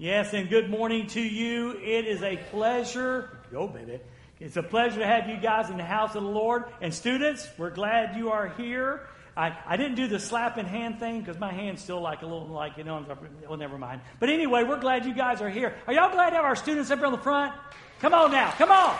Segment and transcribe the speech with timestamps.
[0.00, 1.72] Yes, and good morning to you.
[1.72, 3.36] It is a pleasure.
[3.52, 4.00] Go, baby.
[4.38, 6.64] It's a pleasure to have you guys in the house of the Lord.
[6.80, 9.06] And students, we're glad you are here.
[9.36, 12.48] I, I didn't do the slapping hand thing because my hand's still like a little
[12.48, 13.04] like, you know,
[13.46, 14.00] well, never mind.
[14.20, 15.74] But anyway, we're glad you guys are here.
[15.86, 17.52] Are y'all glad to have our students up here on the front?
[18.00, 18.52] Come on now.
[18.52, 18.96] Come on.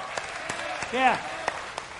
[0.92, 1.18] Yeah.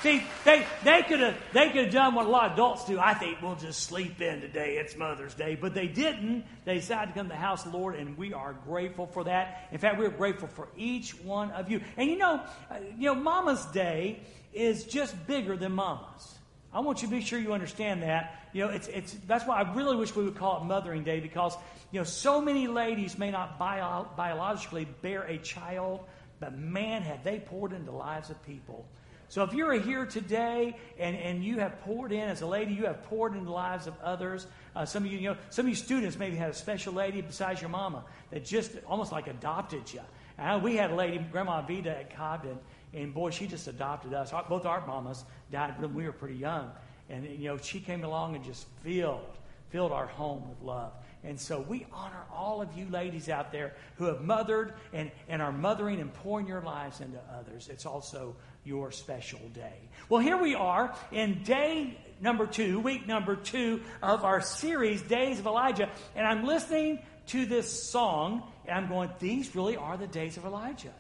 [0.03, 2.99] See, they, they could have they could have done what a lot of adults do.
[2.99, 4.79] I think we'll just sleep in today.
[4.79, 6.47] It's Mother's Day, but they didn't.
[6.65, 9.25] They decided to come to the house of the Lord, and we are grateful for
[9.25, 9.69] that.
[9.73, 11.83] In fact, we're grateful for each one of you.
[11.99, 14.21] And you know, uh, you know, Mama's Day
[14.55, 16.35] is just bigger than Mama's.
[16.73, 18.49] I want you to be sure you understand that.
[18.55, 21.21] You know, it's it's that's why I really wish we would call it Mothering Day
[21.21, 21.55] because
[21.93, 26.01] you know so many ladies may not bio, biologically bear a child,
[26.39, 28.87] but man, have they poured into the lives of people
[29.31, 32.87] so if you're here today and, and you have poured in as a lady, you
[32.87, 34.49] have poured into the lives of others.
[34.75, 37.21] Uh, some of you, you know, some of you students maybe had a special lady
[37.21, 40.01] besides your mama that just almost like adopted you.
[40.37, 42.59] And we had a lady, Grandma Vida at Cobden,
[42.93, 44.33] and boy, she just adopted us.
[44.49, 46.73] Both our mamas died when we were pretty young,
[47.09, 49.39] and you know, she came along and just filled
[49.71, 50.93] filled our home with love.
[51.23, 55.41] And so we honor all of you ladies out there who have mothered and, and
[55.41, 57.69] are mothering and pouring your lives into others.
[57.69, 59.89] It's also your special day.
[60.09, 65.39] Well, here we are in day number two, week number two of our series, Days
[65.39, 65.89] of Elijah.
[66.15, 70.45] And I'm listening to this song, and I'm going, these really are the days of
[70.45, 70.93] Elijah.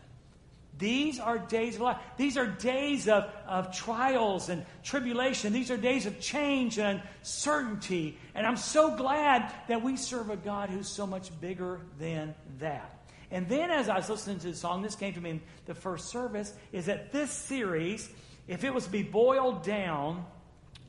[0.78, 1.98] These are days of life.
[2.17, 5.52] These are days of, of trials and tribulation.
[5.52, 8.17] These are days of change and uncertainty.
[8.34, 13.00] And I'm so glad that we serve a God who's so much bigger than that.
[13.31, 15.75] And then as I was listening to the song, this came to me in the
[15.75, 18.11] first service, is that this series,
[18.48, 20.25] if it was to be boiled down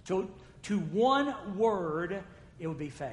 [0.06, 0.30] to,
[0.64, 2.23] to one word,
[2.59, 3.12] it would be faith.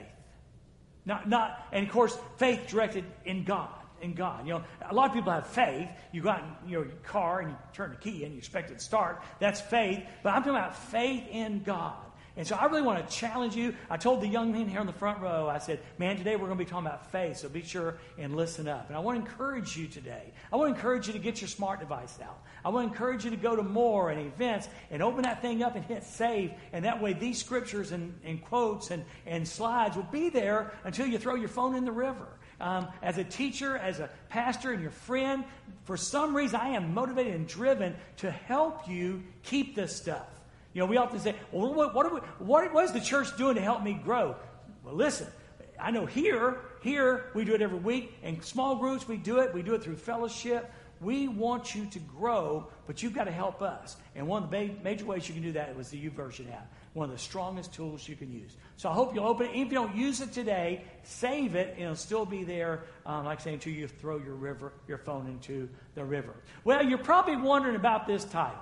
[1.04, 3.70] Not, not, and of course, faith directed in God.
[4.00, 4.46] In God.
[4.46, 5.88] You know, a lot of people have faith.
[6.12, 8.78] You go out in your car and you turn the key and you expect it
[8.78, 9.22] to start.
[9.40, 10.04] That's faith.
[10.22, 11.96] But I'm talking about faith in God.
[12.38, 13.74] And so I really want to challenge you.
[13.90, 16.46] I told the young men here in the front row, I said, man, today we're
[16.46, 18.86] going to be talking about faith, so be sure and listen up.
[18.86, 20.32] And I want to encourage you today.
[20.52, 22.40] I want to encourage you to get your smart device out.
[22.64, 25.64] I want to encourage you to go to more and events and open that thing
[25.64, 26.52] up and hit save.
[26.72, 31.08] And that way these scriptures and, and quotes and, and slides will be there until
[31.08, 32.28] you throw your phone in the river.
[32.60, 35.42] Um, as a teacher, as a pastor, and your friend,
[35.82, 40.37] for some reason I am motivated and driven to help you keep this stuff.
[40.78, 43.56] You know, we often say, well, what, what, we, what, what is the church doing
[43.56, 44.36] to help me grow?
[44.84, 45.26] Well, listen,
[45.76, 48.16] I know here, here we do it every week.
[48.22, 49.52] In small groups, we do it.
[49.52, 50.70] We do it through fellowship.
[51.00, 53.96] We want you to grow, but you've got to help us.
[54.14, 57.06] And one of the major ways you can do that was the YouVersion app, one
[57.06, 58.56] of the strongest tools you can use.
[58.76, 59.56] So I hope you'll open it.
[59.56, 63.24] Even if you don't use it today, save it, and it'll still be there, um,
[63.24, 66.36] like saying to you, throw your river, your phone into the river.
[66.62, 68.60] Well, you're probably wondering about this title.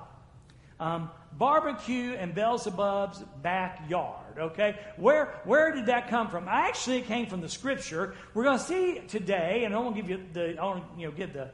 [0.79, 4.39] Um, barbecue and Beelzebub's backyard.
[4.39, 6.49] Okay, where where did that come from?
[6.49, 8.15] Actually, it came from the scripture.
[8.35, 11.13] We're going to see today, and I won't give you the I won't you know
[11.13, 11.51] give the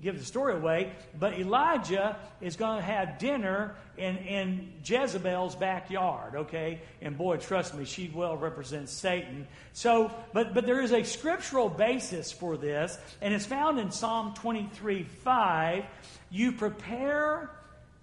[0.00, 6.36] give the story away, but Elijah is going to have dinner in, in Jezebel's backyard,
[6.36, 6.80] okay?
[7.00, 9.46] And boy, trust me, she well represents Satan.
[9.72, 14.34] So, but, but there is a scriptural basis for this, and it's found in Psalm
[14.34, 15.84] 23 5.
[16.30, 17.50] You prepare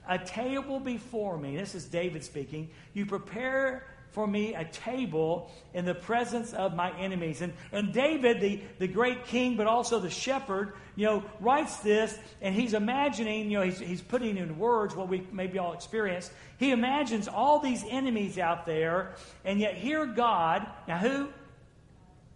[0.09, 1.56] a table before me.
[1.56, 2.70] This is David speaking.
[2.94, 7.42] You prepare for me a table in the presence of my enemies.
[7.42, 12.18] And, and David, the, the great king, but also the shepherd, you know, writes this
[12.42, 16.31] and he's imagining, you know, he's, he's putting in words what we maybe all experience.
[16.58, 19.14] He imagines all these enemies out there,
[19.46, 21.30] and yet here God, now who?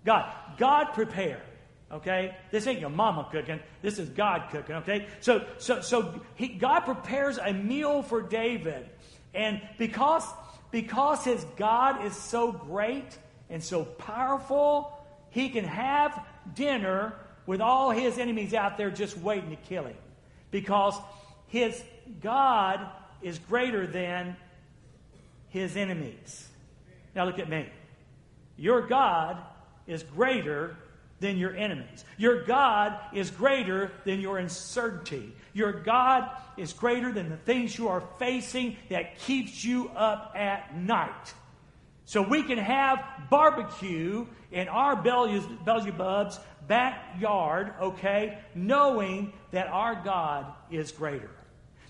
[0.05, 0.31] God.
[0.57, 1.41] God prepared.
[1.93, 2.35] Okay?
[2.51, 3.59] This ain't your mama cooking.
[3.81, 4.75] This is God cooking.
[4.77, 5.07] Okay?
[5.21, 8.89] So, so, so he, God prepares a meal for David.
[9.33, 10.25] And because,
[10.71, 13.17] because his God is so great
[13.49, 14.91] and so powerful,
[15.29, 17.13] he can have dinner
[17.45, 19.95] with all his enemies out there just waiting to kill him.
[20.49, 20.95] Because
[21.47, 21.81] his
[22.21, 22.89] God
[23.21, 24.35] is greater than
[25.49, 26.47] his enemies.
[27.15, 27.69] Now look at me.
[28.57, 29.37] Your God
[29.85, 30.77] is greater
[31.19, 32.03] than your enemies.
[32.17, 35.33] Your God is greater than your uncertainty.
[35.53, 40.75] Your God is greater than the things you are facing that keeps you up at
[40.77, 41.33] night.
[42.05, 42.99] So we can have
[43.29, 51.29] barbecue in our Beelzebub's backyard, okay, knowing that our God is greater.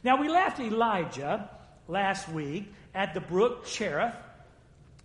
[0.03, 1.49] Now we left Elijah
[1.87, 4.13] last week at the brook Cherith.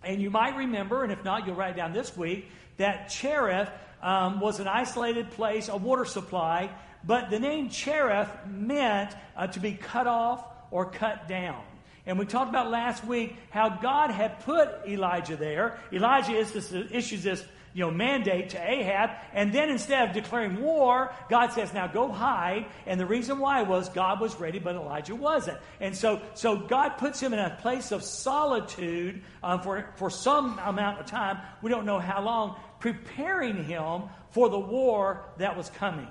[0.03, 3.69] And you might remember, and if not, you'll write down this week, that Cherith
[4.01, 6.69] um, was an isolated place, a water supply,
[7.03, 11.61] but the name Cherith meant uh, to be cut off or cut down.
[12.05, 15.79] And we talked about last week how God had put Elijah there.
[15.93, 17.43] Elijah is this, issues this
[17.73, 19.11] you know, mandate to Ahab.
[19.33, 22.65] And then instead of declaring war, God says, now go hide.
[22.87, 25.57] And the reason why was God was ready, but Elijah wasn't.
[25.79, 30.59] And so, so God puts him in a place of solitude um, for, for some
[30.59, 31.37] amount of time.
[31.61, 36.07] We don't know how long, preparing him for the war that was coming.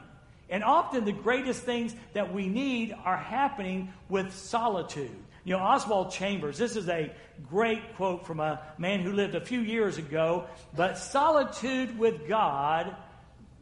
[0.50, 5.16] And often the greatest things that we need are happening with solitude.
[5.44, 7.12] You know, Oswald Chambers, this is a
[7.48, 10.46] great quote from a man who lived a few years ago.
[10.74, 12.94] But solitude with God,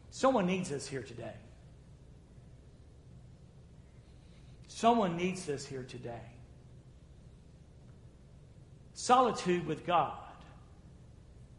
[0.09, 1.33] someone needs us here today.
[4.67, 6.21] Someone needs this here today.
[8.93, 10.17] Solitude with God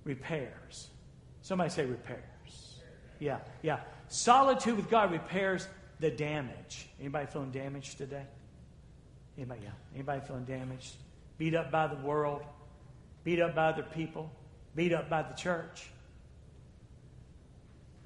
[0.04, 0.88] repairs.
[1.48, 2.82] Somebody say repairs.
[3.20, 3.80] Yeah, yeah.
[4.08, 5.66] Solitude with God repairs
[5.98, 6.90] the damage.
[7.00, 8.26] Anybody feeling damaged today?
[9.38, 9.70] Anybody, yeah.
[9.94, 10.92] Anybody feeling damaged?
[11.38, 12.42] Beat up by the world?
[13.24, 14.30] Beat up by other people?
[14.76, 15.88] Beat up by the church?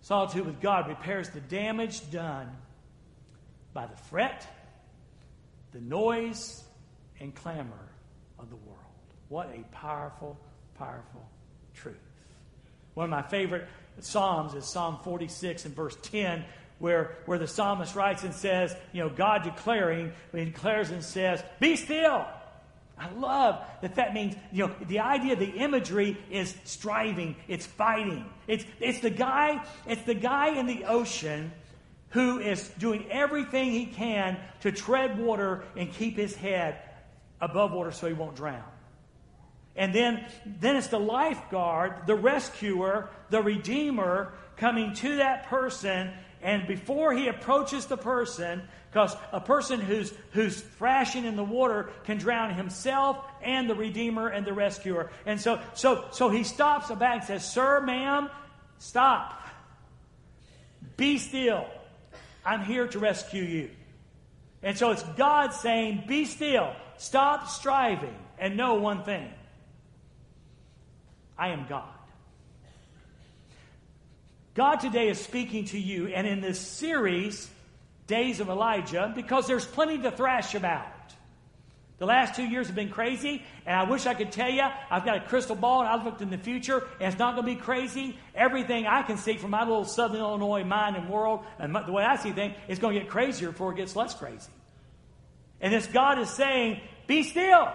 [0.02, 2.48] Solitude with God repairs the damage done
[3.74, 4.46] by the fret,
[5.72, 6.62] the noise,
[7.18, 7.88] and clamor
[8.38, 8.78] of the world.
[9.28, 10.38] What a powerful,
[10.78, 11.28] powerful
[11.74, 12.11] truth.
[12.94, 13.66] One of my favorite
[14.00, 16.44] Psalms is Psalm 46 and verse 10,
[16.78, 21.42] where, where the psalmist writes and says, you know, God declaring, he declares and says,
[21.60, 22.26] Be still.
[22.98, 28.24] I love that that means, you know, the idea, the imagery is striving, it's fighting.
[28.46, 31.52] It's, it's, the guy, it's the guy in the ocean
[32.10, 36.78] who is doing everything he can to tread water and keep his head
[37.40, 38.62] above water so he won't drown.
[39.74, 46.66] And then, then it's the lifeguard, the rescuer, the redeemer coming to that person and
[46.66, 52.18] before he approaches the person, because a person who's, who's thrashing in the water can
[52.18, 55.10] drown himself and the Redeemer and the rescuer.
[55.24, 58.28] And so, so, so he stops the and says, Sir, ma'am,
[58.78, 59.40] stop.
[60.96, 61.64] Be still.
[62.44, 63.70] I'm here to rescue you.
[64.64, 66.74] And so it's God saying, Be still.
[66.98, 69.30] Stop striving and know one thing
[71.42, 71.88] I am God.
[74.54, 77.50] God today is speaking to you, and in this series,
[78.06, 80.86] Days of Elijah, because there's plenty to thrash about.
[81.98, 85.04] The last two years have been crazy, and I wish I could tell you I've
[85.04, 87.56] got a crystal ball and I've looked in the future, and it's not going to
[87.56, 88.16] be crazy.
[88.36, 92.04] Everything I can see from my little Southern Illinois mind and world, and the way
[92.04, 94.52] I see things, is going to get crazier before it gets less crazy.
[95.60, 97.66] And this God is saying, Be still,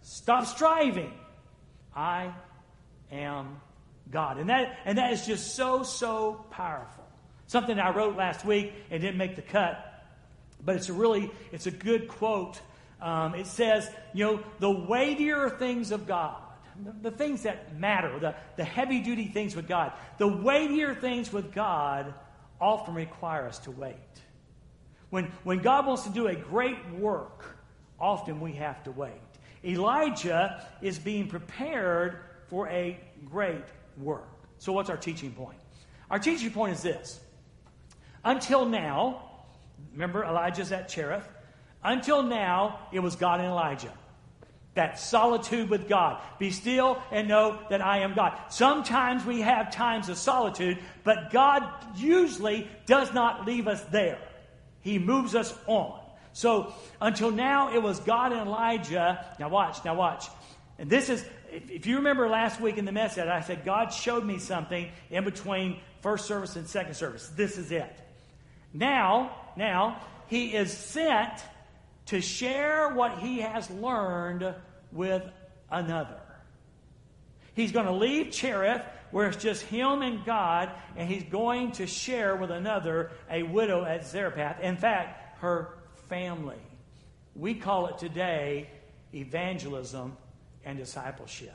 [0.00, 1.12] stop striving.
[1.94, 2.32] I
[3.10, 3.60] am
[4.10, 4.38] God.
[4.38, 7.04] And that, and that is just so, so powerful.
[7.46, 10.04] Something I wrote last week and didn't make the cut,
[10.64, 12.60] but it's a really, it's a good quote.
[13.00, 16.36] Um, it says, you know, the weightier things of God,
[16.84, 21.32] the, the things that matter, the, the heavy duty things with God, the weightier things
[21.32, 22.14] with God
[22.60, 23.96] often require us to wait.
[25.08, 27.56] When, when God wants to do a great work,
[27.98, 29.12] often we have to wait.
[29.64, 32.18] Elijah is being prepared
[32.50, 33.64] for a great
[33.96, 34.28] work.
[34.58, 35.58] So, what's our teaching point?
[36.10, 37.20] Our teaching point is this.
[38.24, 39.22] Until now,
[39.92, 41.26] remember Elijah's at Cherith?
[41.82, 43.92] Until now, it was God and Elijah.
[44.74, 46.20] That solitude with God.
[46.38, 48.38] Be still and know that I am God.
[48.50, 51.64] Sometimes we have times of solitude, but God
[51.96, 54.18] usually does not leave us there.
[54.80, 56.00] He moves us on.
[56.32, 59.24] So until now, it was God and Elijah.
[59.38, 60.26] Now watch, now watch.
[60.80, 64.24] And this is if, you remember last week in the message, I said God showed
[64.24, 67.28] me something in between first service and second service.
[67.36, 67.94] This is it.
[68.72, 71.32] Now, now, he is sent
[72.06, 74.54] to share what he has learned
[74.90, 75.22] with
[75.70, 76.20] another.
[77.54, 81.86] He's going to leave Cherith, where it's just him and God, and he's going to
[81.86, 84.60] share with another, a widow at Zarephath.
[84.60, 85.74] In fact, her
[86.08, 86.56] family.
[87.34, 88.70] We call it today
[89.12, 90.16] evangelism
[90.70, 91.52] and discipleship.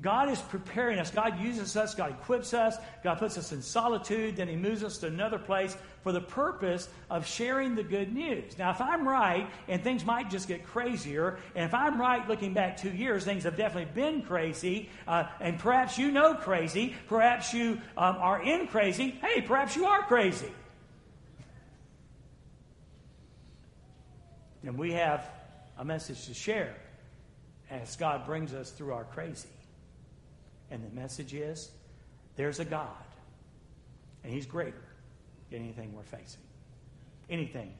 [0.00, 1.10] God is preparing us.
[1.10, 1.94] God uses us.
[1.96, 2.76] God equips us.
[3.02, 4.36] God puts us in solitude.
[4.36, 8.56] Then He moves us to another place for the purpose of sharing the good news.
[8.56, 12.54] Now, if I'm right, and things might just get crazier, and if I'm right looking
[12.54, 17.52] back two years, things have definitely been crazy, uh, and perhaps you know crazy, perhaps
[17.52, 20.52] you um, are in crazy, hey, perhaps you are crazy.
[24.62, 25.28] And we have
[25.76, 26.76] a message to share
[27.70, 29.48] as God brings us through our crazy.
[30.70, 31.70] And the message is
[32.36, 32.88] there's a God,
[34.24, 34.82] and He's greater
[35.50, 36.42] than anything we're facing.
[37.30, 37.72] Anything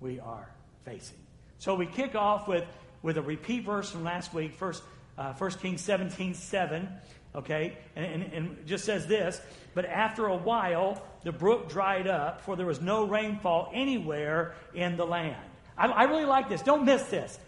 [0.00, 0.48] we are
[0.84, 1.18] facing.
[1.58, 2.64] So we kick off with,
[3.02, 4.82] with a repeat verse from last week, first,
[5.16, 6.88] uh, 1 Kings 17 7.
[7.34, 9.40] Okay, and, and, and just says this,
[9.72, 14.98] but after a while, the brook dried up, for there was no rainfall anywhere in
[14.98, 15.36] the land.
[15.78, 16.60] I, I really like this.
[16.60, 17.38] Don't miss this.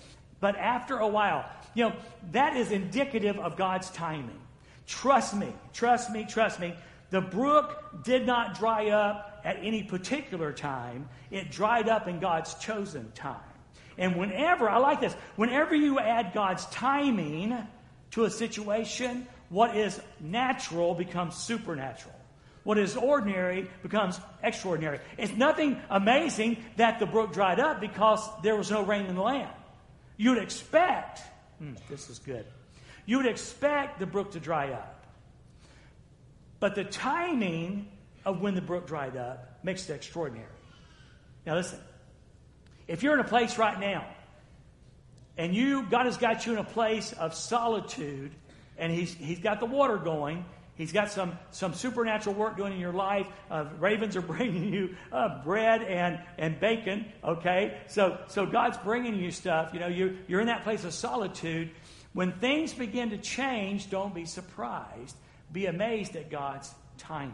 [0.41, 1.97] But after a while, you know,
[2.33, 4.41] that is indicative of God's timing.
[4.87, 6.75] Trust me, trust me, trust me.
[7.11, 12.55] The brook did not dry up at any particular time, it dried up in God's
[12.55, 13.37] chosen time.
[13.99, 17.57] And whenever, I like this, whenever you add God's timing
[18.13, 22.15] to a situation, what is natural becomes supernatural.
[22.65, 24.99] What is ordinary becomes extraordinary.
[25.19, 29.23] It's nothing amazing that the brook dried up because there was no rain in the
[29.23, 29.51] land.
[30.17, 31.21] You'd expect,
[31.59, 32.47] hmm, this is good,
[33.07, 35.07] you would expect the brook to dry up.
[36.61, 37.89] But the timing
[38.25, 40.49] of when the brook dried up makes it extraordinary.
[41.45, 41.79] Now, listen,
[42.89, 44.07] if you're in a place right now
[45.37, 48.33] and you, God has got you in a place of solitude
[48.79, 50.45] and He's, he's got the water going,
[50.77, 53.29] He's got some, some supernatural work doing in your life.
[53.51, 57.81] Uh, ravens are bringing you uh, bread and, and bacon, okay?
[57.87, 59.71] So, so God's bringing you stuff.
[59.73, 61.71] You know, you, you're in that place of solitude.
[62.13, 65.17] When things begin to change, don't be surprised.
[65.53, 67.33] Be amazed at God's timing.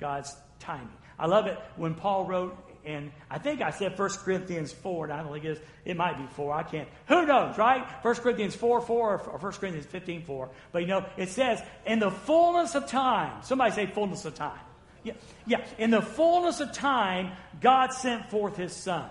[0.00, 0.88] God's timing.
[1.18, 5.12] I love it when Paul wrote, and I think I said 1 Corinthians 4, and
[5.12, 5.58] I don't think it is.
[5.84, 6.52] It might be 4.
[6.52, 6.88] I can't.
[7.08, 7.86] Who knows, right?
[8.02, 10.50] 1 Corinthians 4, 4, or 1 Corinthians 15, 4.
[10.72, 14.58] But you know, it says, in the fullness of time, somebody say fullness of time.
[15.02, 15.14] Yeah,
[15.46, 15.64] yeah.
[15.78, 19.08] In the fullness of time, God sent forth his son.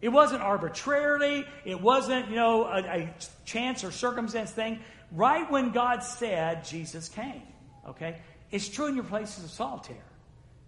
[0.00, 3.14] It wasn't arbitrarily, it wasn't, you know, a, a
[3.44, 4.80] chance or circumstance thing.
[5.12, 7.42] Right when God said, Jesus came.
[7.86, 8.18] Okay?
[8.50, 9.96] It's true in your places of solitaire.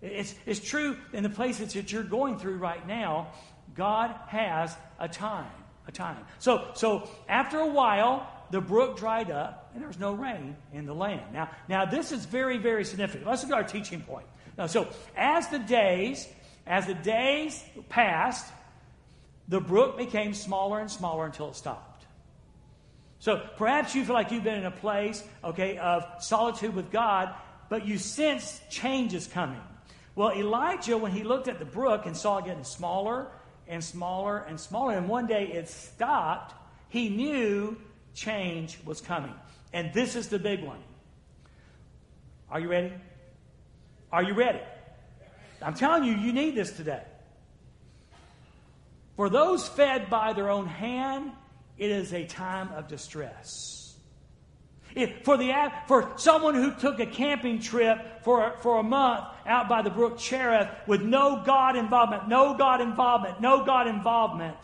[0.03, 3.29] It's, it's true in the places that you're going through right now.
[3.75, 5.51] God has a time,
[5.87, 6.25] a time.
[6.41, 10.87] So, so after a while, the brook dried up and there was no rain in
[10.87, 11.33] the land.
[11.33, 13.27] Now, now this is very, very significant.
[13.27, 14.27] Let's look at our teaching point.
[14.59, 16.29] Now, so as the days,
[16.67, 18.53] as the days passed,
[19.49, 22.05] the brook became smaller and smaller until it stopped.
[23.21, 27.35] So perhaps you feel like you've been in a place, okay, of solitude with God,
[27.69, 29.61] but you sense change is coming.
[30.15, 33.29] Well, Elijah, when he looked at the brook and saw it getting smaller
[33.67, 36.55] and smaller and smaller, and one day it stopped,
[36.89, 37.77] he knew
[38.15, 39.35] change was coming.
[39.73, 40.83] And this is the big one.
[42.51, 42.93] Are you ready?
[44.13, 44.61] Are you ready?
[45.63, 47.03] I'm telling you, you need this today.
[49.17, 51.33] For those fed by their own hand,
[51.79, 53.97] it is a time of distress.
[54.95, 55.53] If, for, the,
[55.87, 60.19] for someone who took a camping trip for, for a month out by the brook
[60.19, 64.57] Cherith with no God involvement, no God involvement, no God involvement,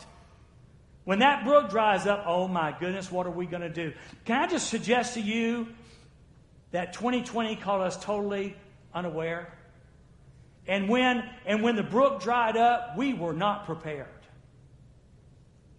[1.05, 3.93] when that brook dries up, oh my goodness, what are we going to do?
[4.25, 5.67] Can I just suggest to you
[6.71, 8.55] that 2020 caught us totally
[8.93, 9.51] unaware?
[10.67, 14.07] And when, and when the brook dried up, we were not prepared.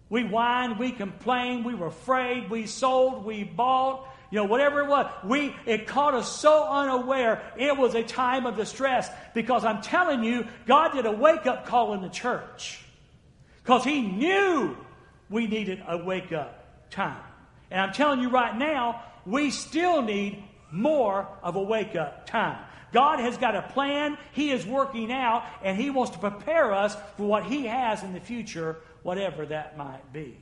[0.09, 4.87] We whined, we complained, we were afraid, we sold, we bought, you know, whatever it
[4.87, 5.11] was.
[5.23, 7.41] We, it caught us so unaware.
[7.57, 11.67] It was a time of distress because I'm telling you, God did a wake up
[11.67, 12.83] call in the church
[13.61, 14.77] because He knew
[15.29, 17.21] we needed a wake up time.
[17.69, 22.57] And I'm telling you right now, we still need more of a wake up time.
[22.93, 26.95] God has got a plan He is working out, and He wants to prepare us
[27.17, 30.37] for what He has in the future, whatever that might be.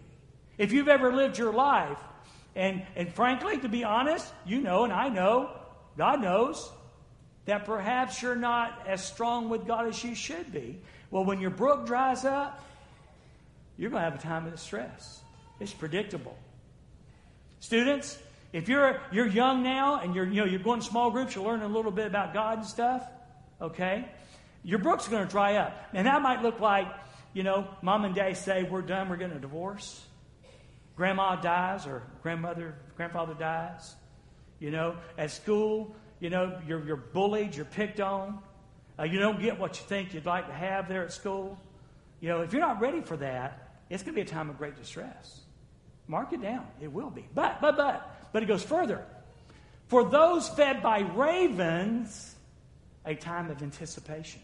[0.58, 1.98] If you've ever lived your life
[2.60, 5.50] and, and frankly, to be honest, you know, and I know,
[5.98, 6.70] God knows,
[7.46, 10.78] that perhaps you're not as strong with God as you should be.
[11.10, 12.62] Well, when your brook dries up,
[13.78, 15.22] you're going to have a time of distress.
[15.62, 16.38] It's predictable.
[17.62, 18.20] Students,
[18.52, 21.46] if you're you're young now and you're you know you're going to small groups, you're
[21.46, 23.08] learning a little bit about God and stuff,
[23.62, 24.06] okay?
[24.64, 25.78] Your brook's going to dry up.
[25.94, 26.88] And that might look like,
[27.34, 30.04] you know, mom and dad say, We're done, we're getting a divorce
[31.00, 33.96] grandma dies or grandmother, grandfather dies.
[34.60, 38.40] You know, at school, you know, you're, you're bullied, you're picked on.
[39.00, 41.58] Uh, you don't get what you think you'd like to have there at school.
[42.20, 44.58] You know, if you're not ready for that, it's going to be a time of
[44.58, 45.40] great distress.
[46.10, 46.68] Mark it down.
[46.82, 47.26] It will be.
[47.34, 49.06] But, but, but, but it goes further.
[49.88, 52.36] For those fed by ravens,
[53.06, 54.42] a time of anticipation.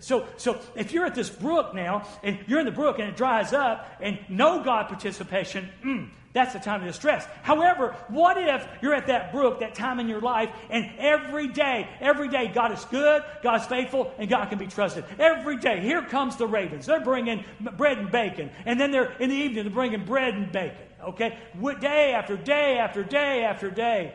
[0.00, 3.16] So, so if you're at this brook now, and you're in the brook and it
[3.16, 7.26] dries up, and no God participation, mm, that's the time of distress.
[7.42, 11.88] However, what if you're at that brook, that time in your life, and every day,
[11.98, 15.04] every day, God is good, God's faithful, and God can be trusted.
[15.18, 16.84] Every day, here comes the ravens.
[16.84, 17.42] They're bringing
[17.78, 18.50] bread and bacon.
[18.66, 20.76] And then they're, in the evening, they're bringing bread and bacon.
[21.02, 21.38] Okay?
[21.80, 24.12] Day after day after day after day.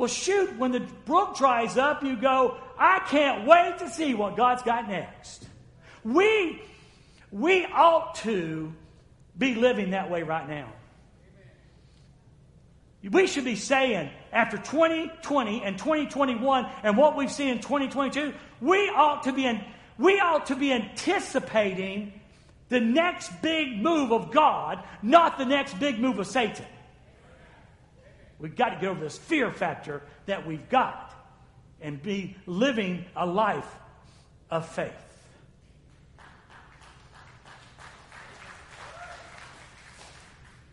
[0.00, 4.34] Well, shoot, when the brook dries up, you go, I can't wait to see what
[4.34, 5.46] God's got next.
[6.04, 6.62] We,
[7.30, 8.72] we ought to
[9.36, 10.72] be living that way right now.
[13.10, 18.88] We should be saying, after 2020 and 2021 and what we've seen in 2022, we
[18.88, 19.62] ought to be, in,
[19.98, 22.18] we ought to be anticipating
[22.70, 26.64] the next big move of God, not the next big move of Satan.
[28.40, 31.14] We've got to get over this fear factor that we've got
[31.80, 33.70] and be living a life
[34.50, 34.92] of faith.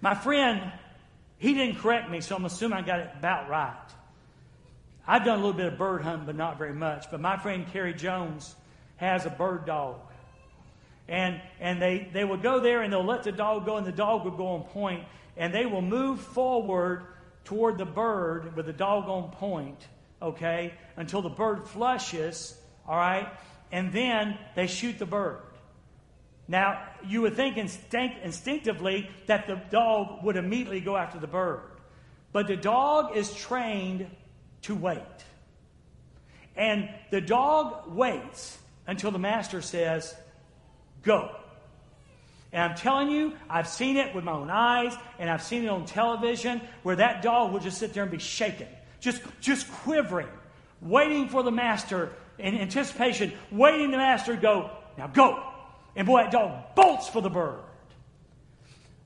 [0.01, 0.71] My friend
[1.37, 3.75] he didn't correct me, so I'm assuming I got it about right.
[5.07, 7.05] I've done a little bit of bird hunting, but not very much.
[7.11, 8.55] But my friend Kerry Jones
[8.97, 9.99] has a bird dog.
[11.07, 13.91] And, and they, they will go there and they'll let the dog go, and the
[13.91, 15.03] dog will go on point,
[15.37, 17.05] and they will move forward
[17.47, 19.87] toward the bird with the dog on point,
[20.21, 23.31] okay, until the bird flushes, all right,
[23.71, 25.39] and then they shoot the bird.
[26.49, 31.61] Now, you would think instinct, instinctively that the dog would immediately go after the bird.
[32.33, 34.09] But the dog is trained
[34.63, 34.99] to wait.
[36.57, 40.13] And the dog waits until the master says,
[41.01, 41.33] Go.
[42.51, 45.67] And I'm telling you, I've seen it with my own eyes, and I've seen it
[45.67, 48.67] on television where that dog will just sit there and be shaken,
[48.99, 50.29] just, just quivering,
[50.81, 55.43] waiting for the master in anticipation, waiting the master to go, Now go.
[55.95, 57.59] And boy, that dog bolts for the bird.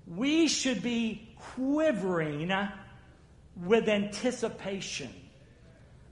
[0.06, 2.52] We should be quivering
[3.56, 5.10] with anticipation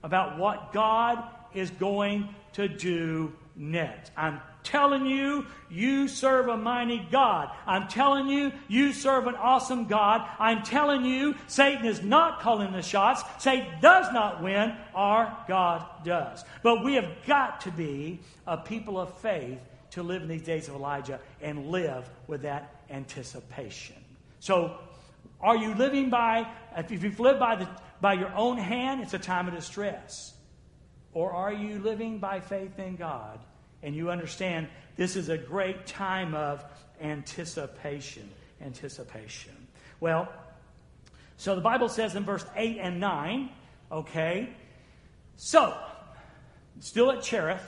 [0.02, 1.22] about what God
[1.52, 4.10] is going to do next.
[4.16, 7.50] I'm telling you, you serve a mighty God.
[7.66, 10.28] I'm telling you, you serve an awesome God.
[10.38, 13.22] I'm telling you, Satan is not calling the shots.
[13.38, 14.74] Satan does not win.
[14.94, 16.44] Our God does.
[16.62, 19.58] But we have got to be a people of faith
[19.92, 23.96] to live in these days of Elijah and live with that anticipation.
[24.40, 24.78] So,
[25.40, 26.46] are you living by,
[26.76, 27.68] if you've lived by, the,
[28.00, 30.34] by your own hand, it's a time of distress.
[31.12, 33.40] Or are you living by faith in God
[33.82, 36.64] and you understand this is a great time of
[37.00, 38.28] anticipation?
[38.60, 39.54] Anticipation.
[40.00, 40.28] Well,
[41.36, 43.50] so the Bible says in verse 8 and 9,
[43.90, 44.50] okay,
[45.42, 45.74] so,
[46.80, 47.64] still at Cherith,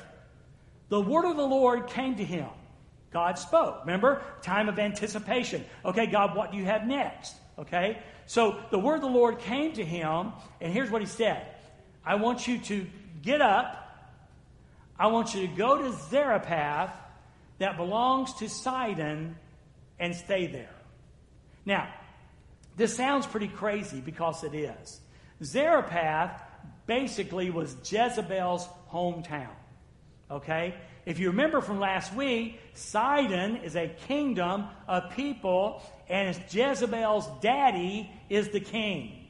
[0.90, 2.51] the word of the Lord came to him.
[3.11, 3.81] God spoke.
[3.81, 4.20] Remember?
[4.42, 5.64] Time of anticipation.
[5.83, 7.35] Okay, God, what do you have next?
[7.59, 7.98] Okay?
[8.27, 11.46] So the word of the Lord came to him, and here's what he said
[12.05, 12.87] I want you to
[13.22, 13.82] get up.
[15.02, 16.94] I want you to go to Zarephath
[17.58, 19.34] that belongs to Sidon
[19.98, 20.76] and stay there.
[21.66, 21.92] Now,
[22.76, 25.00] this sounds pretty crazy because it is.
[25.42, 26.40] Zarephath
[26.86, 29.50] basically was Jezebel's hometown.
[30.30, 30.76] Okay?
[31.04, 38.08] If you remember from last week, Sidon is a kingdom of people, and Jezebel's daddy
[38.28, 39.21] is the king.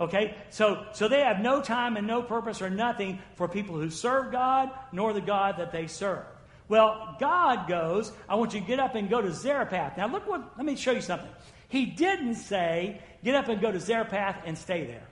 [0.00, 0.36] Okay?
[0.50, 4.32] So, so they have no time and no purpose or nothing for people who serve
[4.32, 6.24] God, nor the God that they serve.
[6.68, 9.96] Well, God goes, I want you to get up and go to Zarephath.
[9.96, 11.30] Now, look what, let me show you something.
[11.68, 15.06] He didn't say, get up and go to Zarephath and stay there.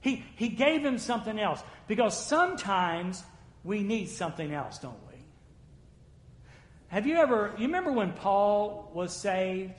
[0.00, 1.62] He, he gave him something else.
[1.86, 3.22] Because sometimes
[3.64, 5.16] we need something else, don't we?
[6.88, 9.72] Have you ever, you remember when Paul was saved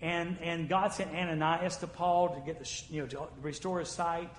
[0.00, 3.88] and, and God sent Ananias to Paul to get the, you know, to restore his
[3.88, 4.30] sight?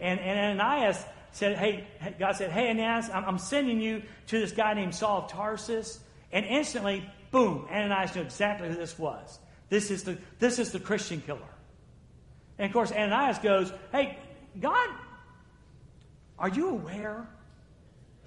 [0.00, 1.86] And, and Ananias said, hey,
[2.18, 5.98] God said, hey, Ananias, I'm, I'm sending you to this guy named Saul of Tarsus.
[6.32, 9.38] And instantly, boom, Ananias knew exactly who this was.
[9.68, 11.40] This is the, this is the Christian killer.
[12.58, 14.18] And of course, Ananias goes, hey,
[14.60, 14.88] God,
[16.38, 17.26] are you aware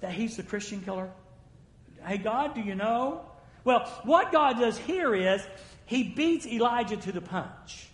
[0.00, 1.10] that he's the Christian killer?
[2.04, 3.22] Hey, God, do you know?
[3.64, 5.46] Well, what God does here is
[5.88, 7.88] he beats Elijah to the punch.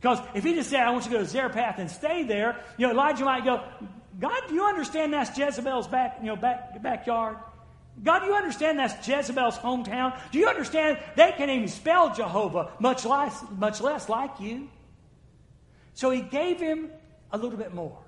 [0.00, 2.60] Because if he just said, I want you to go to Zarephath and stay there,
[2.78, 3.60] you know, Elijah might go,
[4.20, 7.38] God, do you understand that's Jezebel's back, you know, back, backyard?
[8.04, 10.16] God, do you understand that's Jezebel's hometown?
[10.30, 14.68] Do you understand they can't even spell Jehovah, much less, much less like you?
[15.94, 16.90] So he gave him
[17.32, 17.98] a little bit more.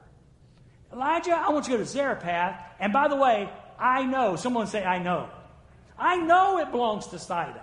[0.92, 2.60] Elijah, I want you to go to Zarephath.
[2.78, 4.36] And by the way, I know.
[4.36, 5.28] Someone say, I know.
[5.98, 7.60] I know it belongs to Sidon.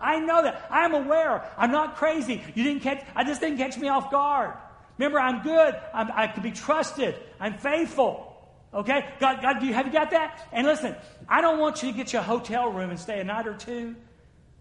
[0.00, 0.66] I know that.
[0.70, 1.50] I'm aware.
[1.56, 2.42] I'm not crazy.
[2.54, 4.54] You didn't catch, I just didn't catch me off guard.
[4.98, 5.74] Remember, I'm good.
[5.92, 7.16] I'm, i can be trusted.
[7.40, 8.34] I'm faithful.
[8.72, 9.06] Okay?
[9.20, 10.46] God, God, do you, have you got that?
[10.52, 10.94] And listen,
[11.28, 13.54] I don't want you to get you a hotel room and stay a night or
[13.54, 13.96] two.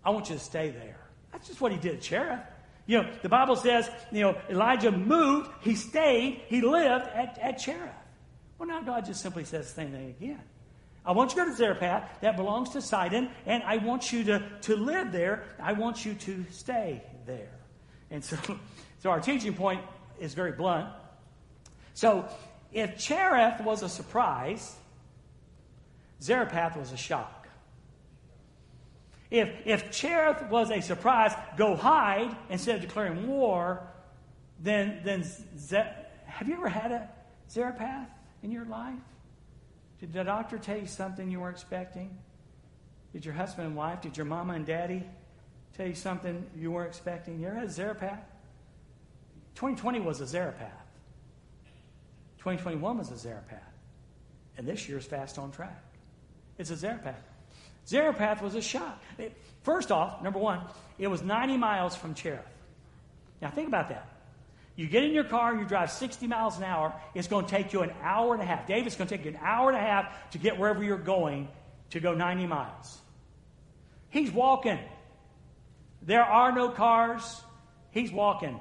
[0.03, 0.99] I want you to stay there.
[1.31, 2.39] That's just what he did at Cherith.
[2.85, 7.57] You know, the Bible says, you know, Elijah moved, he stayed, he lived at, at
[7.57, 7.89] Cherith.
[8.57, 10.41] Well, now God just simply says the same thing again.
[11.05, 14.23] I want you to go to Zarephath, that belongs to Sidon, and I want you
[14.25, 15.43] to, to live there.
[15.61, 17.51] I want you to stay there.
[18.09, 18.37] And so,
[18.99, 19.81] so our teaching point
[20.19, 20.89] is very blunt.
[21.93, 22.27] So
[22.73, 24.75] if Cherith was a surprise,
[26.21, 27.47] Zarephath was a shock.
[29.29, 33.87] If, if Cherith was a surprise, go hide instead of declaring war,
[34.59, 35.25] then, then
[36.25, 37.09] have you ever had a
[37.49, 38.09] Zarephath
[38.43, 38.99] in your life?
[39.99, 42.17] Did the doctor tell you something you weren't expecting?
[43.13, 45.03] Did your husband and wife, did your mama and daddy
[45.77, 47.39] tell you something you weren't expecting?
[47.39, 48.19] You ever had a Zarephath?
[49.55, 50.69] 2020 was a Zarephath.
[52.39, 53.61] 2021 was a Zarephath.
[54.57, 55.81] And this year's fast on track.
[56.57, 57.23] It's a Zarephath.
[57.87, 59.01] Zarephath was a shock.
[59.63, 60.61] First off, number one,
[60.97, 62.41] it was 90 miles from Cherith.
[63.41, 64.09] Now think about that.
[64.75, 67.51] You get in your car, and you drive 60 miles an hour, it's going to
[67.51, 68.67] take you an hour and a half.
[68.67, 70.97] Dave, it's going to take you an hour and a half to get wherever you're
[70.97, 71.47] going
[71.91, 73.01] to go 90 miles.
[74.09, 74.79] He's walking.
[76.01, 77.41] There are no cars.
[77.91, 78.59] He's walking.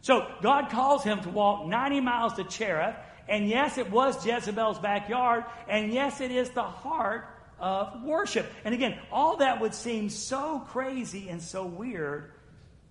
[0.00, 2.96] So God calls him to walk 90 miles to Cherith.
[3.28, 5.44] And yes, it was Jezebel's backyard.
[5.68, 7.28] And yes, it is the heart
[7.58, 8.50] of worship.
[8.64, 12.32] And again, all that would seem so crazy and so weird,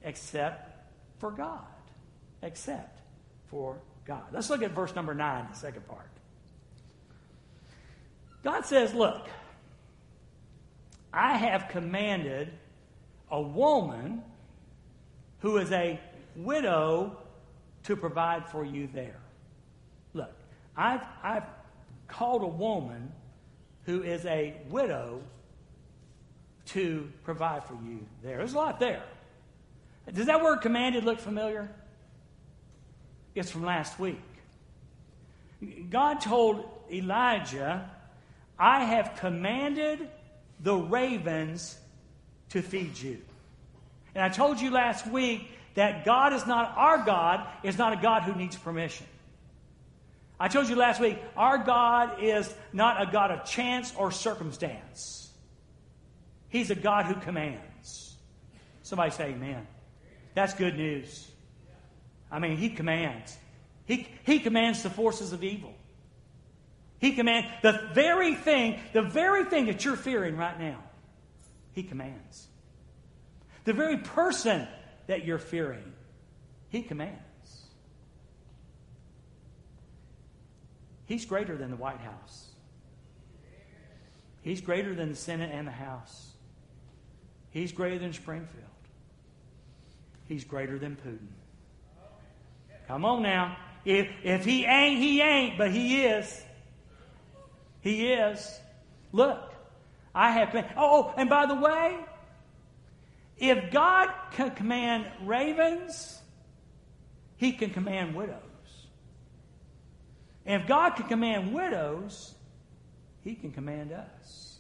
[0.04, 0.70] except
[1.20, 1.66] for God
[2.44, 3.00] except
[3.48, 4.24] for God.
[4.32, 6.10] Let's look at verse number 9, the second part.
[8.44, 9.28] God says, Look,
[11.12, 12.52] I have commanded
[13.32, 14.22] a woman
[15.40, 16.00] who is a
[16.36, 17.18] widow
[17.84, 19.20] to provide for you there.
[20.14, 20.34] Look,
[20.76, 21.46] I've, I've
[22.08, 23.12] called a woman
[23.86, 25.22] who is a widow
[26.66, 28.38] to provide for you there.
[28.38, 29.04] There's a lot there.
[30.12, 31.70] Does that word commanded look familiar?
[33.36, 34.22] It's from last week.
[35.90, 37.90] God told Elijah,
[38.60, 40.10] I have commanded
[40.60, 41.78] the ravens
[42.50, 43.20] to feed you.
[44.16, 48.02] And I told you last week that God is not our God, is not a
[48.02, 49.08] God who needs permission.
[50.40, 55.32] I told you last week, our God is not a God of chance or circumstance.
[56.50, 58.16] He's a God who commands.
[58.84, 59.66] Somebody say amen.
[60.36, 61.28] That's good news.
[62.34, 63.38] I mean, he commands.
[63.86, 65.72] He, he commands the forces of evil.
[66.98, 70.82] He commands the very thing, the very thing that you're fearing right now.
[71.74, 72.48] He commands.
[73.66, 74.68] The very person
[75.06, 75.94] that you're fearing,
[76.70, 77.20] he commands.
[81.06, 82.48] He's greater than the White House.
[84.42, 86.32] He's greater than the Senate and the House.
[87.52, 88.64] He's greater than Springfield.
[90.28, 91.43] He's greater than Putin.
[92.88, 93.58] Come on now.
[93.86, 96.42] If, if he ain't, he ain't, but he is.
[97.82, 98.60] He is.
[99.12, 99.54] Look,
[100.16, 100.66] I have been.
[100.78, 101.98] Oh, oh, and by the way,
[103.38, 106.22] if God can command ravens,
[107.36, 108.38] he can command widows.
[110.46, 112.36] And if God can command widows,
[113.24, 114.58] he can command us.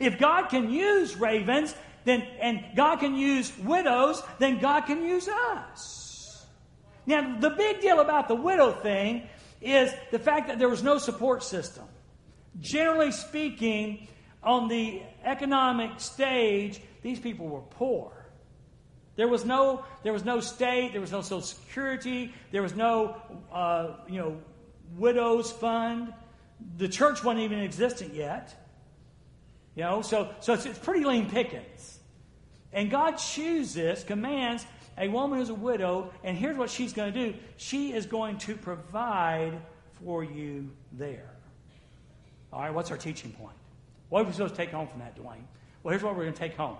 [0.00, 1.74] If God can use ravens,
[2.04, 6.05] then and God can use widows, then God can use us.
[7.06, 9.28] Now, the big deal about the widow thing
[9.60, 11.84] is the fact that there was no support system.
[12.60, 14.08] Generally speaking,
[14.42, 18.12] on the economic stage, these people were poor.
[19.16, 23.16] There was no, there was no state, there was no social security, there was no,
[23.52, 24.36] uh, you know,
[24.96, 26.12] widows fund.
[26.76, 28.54] The church wasn't even existent yet.
[29.74, 31.98] You know, so, so it's, it's pretty lean pickings.
[32.72, 34.66] And God chooses, commands
[34.98, 38.38] a woman who's a widow, and here's what she's going to do she is going
[38.38, 39.52] to provide
[40.04, 41.30] for you there.
[42.52, 43.56] All right, what's our teaching point?
[44.08, 45.44] What are we supposed to take home from that, Dwayne?
[45.82, 46.76] Well, here's what we're going to take home.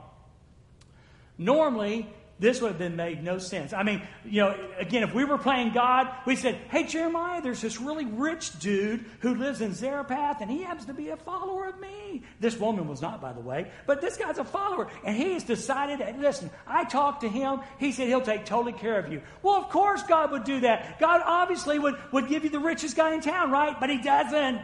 [1.38, 3.72] Normally, this would have been made no sense.
[3.72, 7.62] I mean, you know, again, if we were playing God, we said, hey, Jeremiah, there's
[7.62, 11.66] this really rich dude who lives in Zarephath, and he happens to be a follower
[11.66, 12.22] of me.
[12.38, 15.44] This woman was not, by the way, but this guy's a follower, and he has
[15.44, 17.60] decided, that, listen, I talked to him.
[17.78, 19.22] He said he'll take totally care of you.
[19.42, 20.98] Well, of course God would do that.
[21.00, 23.80] God obviously would, would give you the richest guy in town, right?
[23.80, 24.60] But he doesn't.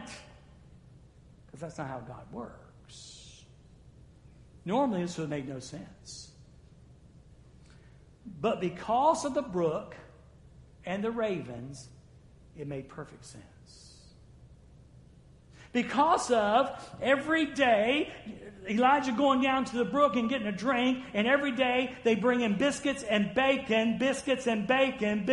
[1.53, 3.45] because that's not how God works.
[4.65, 6.32] Normally, this would make no sense.
[8.43, 9.95] But because of the brook
[10.85, 11.87] and the ravens,
[12.57, 14.01] it made perfect sense.
[15.71, 16.69] Because of
[17.01, 18.11] every day,
[18.69, 22.41] Elijah going down to the brook and getting a drink, and every day they bring
[22.41, 25.23] in biscuits and bacon, biscuits and bacon,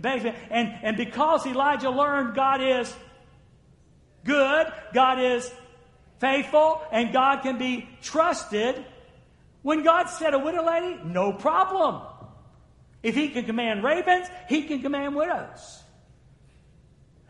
[0.00, 0.34] bacon.
[0.50, 2.96] And, and because Elijah learned God is
[4.24, 5.52] good, God is
[6.18, 8.82] faithful, and God can be trusted,
[9.60, 12.00] when God said a widow lady, no problem.
[13.04, 15.82] If he can command ravens, he can command widows.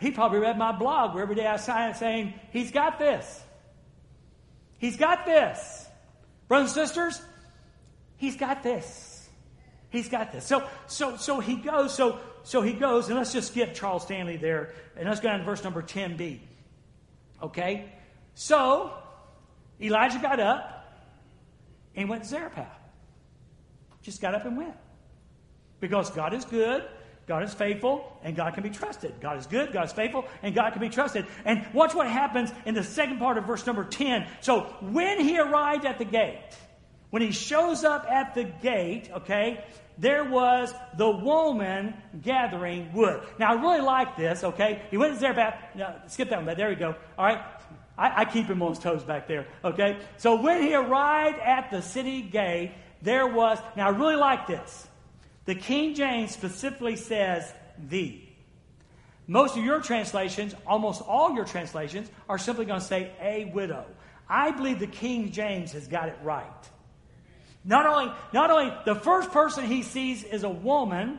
[0.01, 3.43] He probably read my blog where every day I sign saying, He's got this.
[4.79, 5.87] He's got this.
[6.47, 7.21] Brothers and sisters,
[8.17, 9.29] He's got this.
[9.91, 10.47] He's got this.
[10.47, 14.37] So, so, so he goes, so, so he goes, and let's just get Charles Stanley
[14.37, 16.39] there, and let's go down to verse number 10b.
[17.43, 17.93] Okay?
[18.35, 18.93] So,
[19.81, 20.87] Elijah got up
[21.97, 22.79] and went to Zarephath.
[24.03, 24.75] Just got up and went.
[25.85, 26.83] Because God is good,
[27.27, 29.21] God is faithful, and God can be trusted.
[29.21, 31.27] God is good, God is faithful, and God can be trusted.
[31.45, 34.27] And watch what happens in the second part of verse number 10.
[34.41, 36.57] So when he arrived at the gate,
[37.11, 39.63] when he shows up at the gate, okay,
[39.99, 41.93] there was the woman
[42.23, 43.23] gathering wood.
[43.39, 44.81] Now, I really like this, okay?
[44.91, 45.77] He went to Zarephath.
[45.77, 46.95] No, skip that one, but there we go.
[47.19, 47.43] All right?
[47.99, 49.99] I, I keep him on his toes back there, okay?
[50.17, 54.89] So when he arrived at the city gate, there was, now I really like this.
[55.45, 57.53] The King James specifically says
[57.89, 58.21] the.
[59.27, 63.85] Most of your translations, almost all your translations, are simply going to say a widow.
[64.29, 66.47] I believe the King James has got it right.
[67.65, 71.19] Not only, not only the first person he sees is a woman,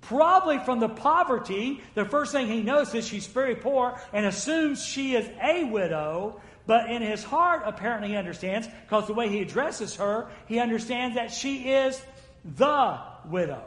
[0.00, 5.14] probably from the poverty, the first thing he notices she's very poor and assumes she
[5.14, 6.40] is a widow.
[6.66, 11.14] But in his heart, apparently he understands, because the way he addresses her, he understands
[11.14, 12.00] that she is
[12.54, 13.62] the widow.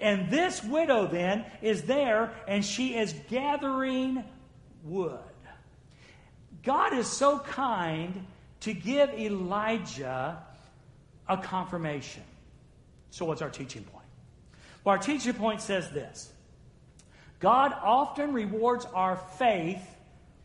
[0.00, 4.24] And this widow then is there and she is gathering
[4.84, 5.18] wood.
[6.62, 8.26] God is so kind
[8.60, 10.38] to give Elijah
[11.28, 12.22] a confirmation.
[13.10, 14.04] So, what's our teaching point?
[14.84, 16.32] Well, our teaching point says this
[17.40, 19.82] God often rewards our faith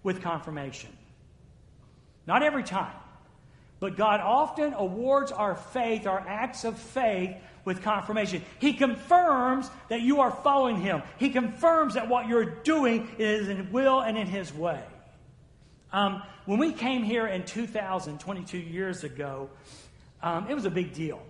[0.04, 0.90] with confirmation.
[2.26, 2.96] Not every time,
[3.80, 8.44] but God often awards our faith, our acts of faith, with confirmation.
[8.60, 11.02] He confirms that you are following Him.
[11.18, 14.82] He confirms that what you're doing is in will and in His way.
[15.92, 19.50] Um, when we came here in 2000, 22 years ago,
[20.22, 21.22] um, it was a big deal.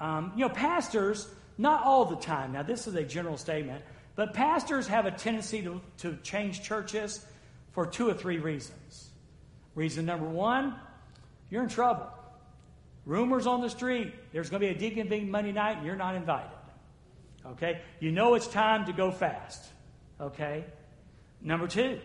[0.00, 3.82] Um, you know, pastors, not all the time, now this is a general statement,
[4.14, 7.24] but pastors have a tendency to, to change churches
[7.72, 9.08] for two or three reasons.
[9.74, 10.74] Reason number one,
[11.50, 12.08] you're in trouble.
[13.08, 14.12] Rumors on the street.
[14.32, 16.50] There's going to be a deacon meeting Monday night and you're not invited.
[17.46, 17.80] Okay?
[18.00, 19.64] You know it's time to go fast.
[20.20, 20.66] Okay?
[21.40, 22.00] Number two,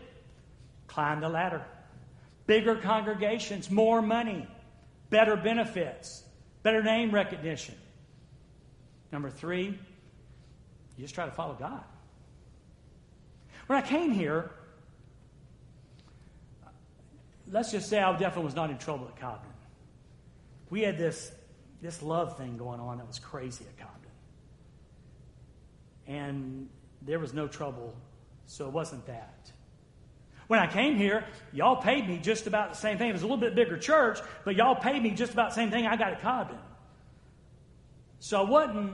[0.87, 1.65] climb the ladder.
[2.47, 4.47] Bigger congregations, more money,
[5.09, 6.23] better benefits,
[6.63, 7.75] better name recognition.
[9.11, 9.77] Number three,
[10.95, 11.83] you just try to follow God.
[13.67, 14.51] When I came here,
[17.51, 19.52] let's just say I definitely was not in trouble at Cobden
[20.73, 21.31] we had this,
[21.83, 24.11] this love thing going on that was crazy at Cobden.
[26.07, 26.67] And
[27.03, 27.95] there was no trouble,
[28.47, 29.51] so it wasn't that.
[30.47, 33.09] When I came here, y'all paid me just about the same thing.
[33.09, 35.69] It was a little bit bigger church, but y'all paid me just about the same
[35.69, 36.57] thing I got at Cobden.
[38.17, 38.93] So I wasn't,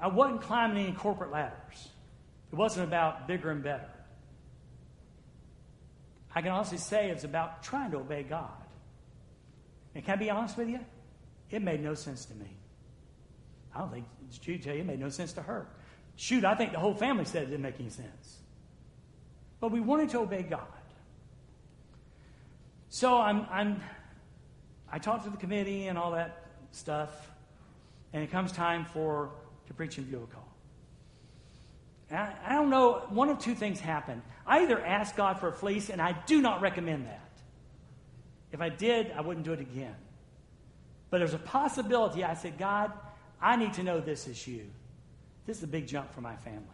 [0.00, 1.90] I wasn't climbing any corporate ladders.
[2.50, 3.88] It wasn't about bigger and better.
[6.34, 8.50] I can honestly say it's about trying to obey God.
[9.94, 10.80] And can I be honest with you?
[11.50, 12.46] It made no sense to me.
[13.74, 14.06] I don't think,
[14.40, 15.66] Jude tell you, it made no sense to her.
[16.16, 18.38] Shoot, I think the whole family said it didn't make any sense.
[19.60, 20.66] But we wanted to obey God.
[22.88, 23.80] So I'm, I'm,
[24.90, 27.30] I talked to the committee and all that stuff,
[28.12, 29.30] and it comes time for
[29.66, 30.48] to preach in view of call.
[32.10, 34.22] I, I don't know, one of two things happened.
[34.46, 37.30] I either asked God for a fleece, and I do not recommend that.
[38.52, 39.94] If I did, I wouldn't do it again.
[41.10, 42.92] But there's a possibility I said, God,
[43.40, 44.66] I need to know this is you.
[45.46, 46.64] This is a big jump for my family.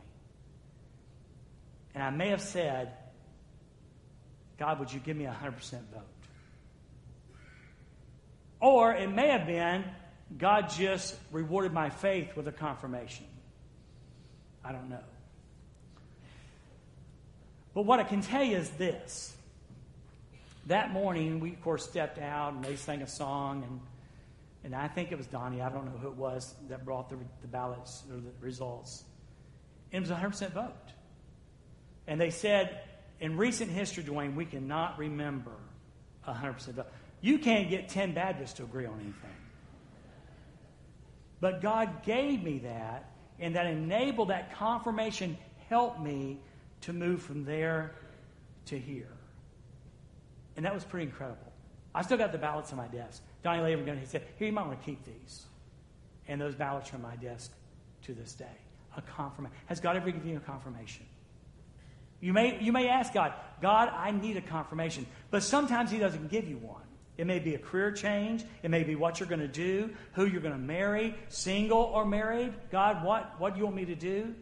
[1.95, 2.93] And I may have said,
[4.59, 5.55] God, would you give me a 100%
[5.93, 6.03] vote?
[8.61, 9.85] Or it may have been,
[10.37, 13.27] God just rewarded my faith with a confirmation.
[14.65, 15.05] I don't know.
[17.75, 19.35] But what I can tell you is this
[20.67, 23.63] that morning, we, of course, stepped out and they sang a song.
[23.63, 23.81] And,
[24.67, 27.17] and I think it was Donnie, I don't know who it was, that brought the,
[27.41, 29.05] the ballots or the results.
[29.93, 30.73] And it was a 100% vote.
[32.09, 32.81] And they said,
[33.21, 35.53] in recent history, Dwayne, we cannot remember
[36.27, 36.87] a 100% vote.
[37.21, 39.37] You can't get 10 Baptists to agree on anything.
[41.39, 46.41] But God gave me that, and that enabled that confirmation helped me
[46.81, 47.95] to move from there
[48.65, 49.13] to here.
[50.57, 51.53] And that was pretty incredible.
[51.95, 53.23] I still got the ballots on my desk.
[53.47, 55.45] Donnie he said, Here, you might want to keep these.
[56.27, 57.53] And those ballots are on my desk
[58.03, 58.45] to this day.
[58.97, 59.57] A confirmation.
[59.67, 61.07] Has God ever given you a confirmation?
[62.21, 65.07] You may, you may ask God, God, I need a confirmation.
[65.31, 66.83] But sometimes He doesn't give you one.
[67.19, 68.45] It may be a career change.
[68.65, 72.05] It may be what you're going to do, who you're going to marry, single or
[72.05, 72.53] married.
[72.73, 74.35] God, what, what do you want me to do?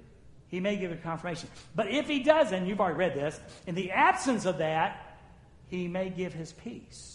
[0.49, 1.51] He may give a confirmation.
[1.75, 5.19] But if He doesn't, you've already read this, in the absence of that,
[5.69, 7.14] He may give His peace.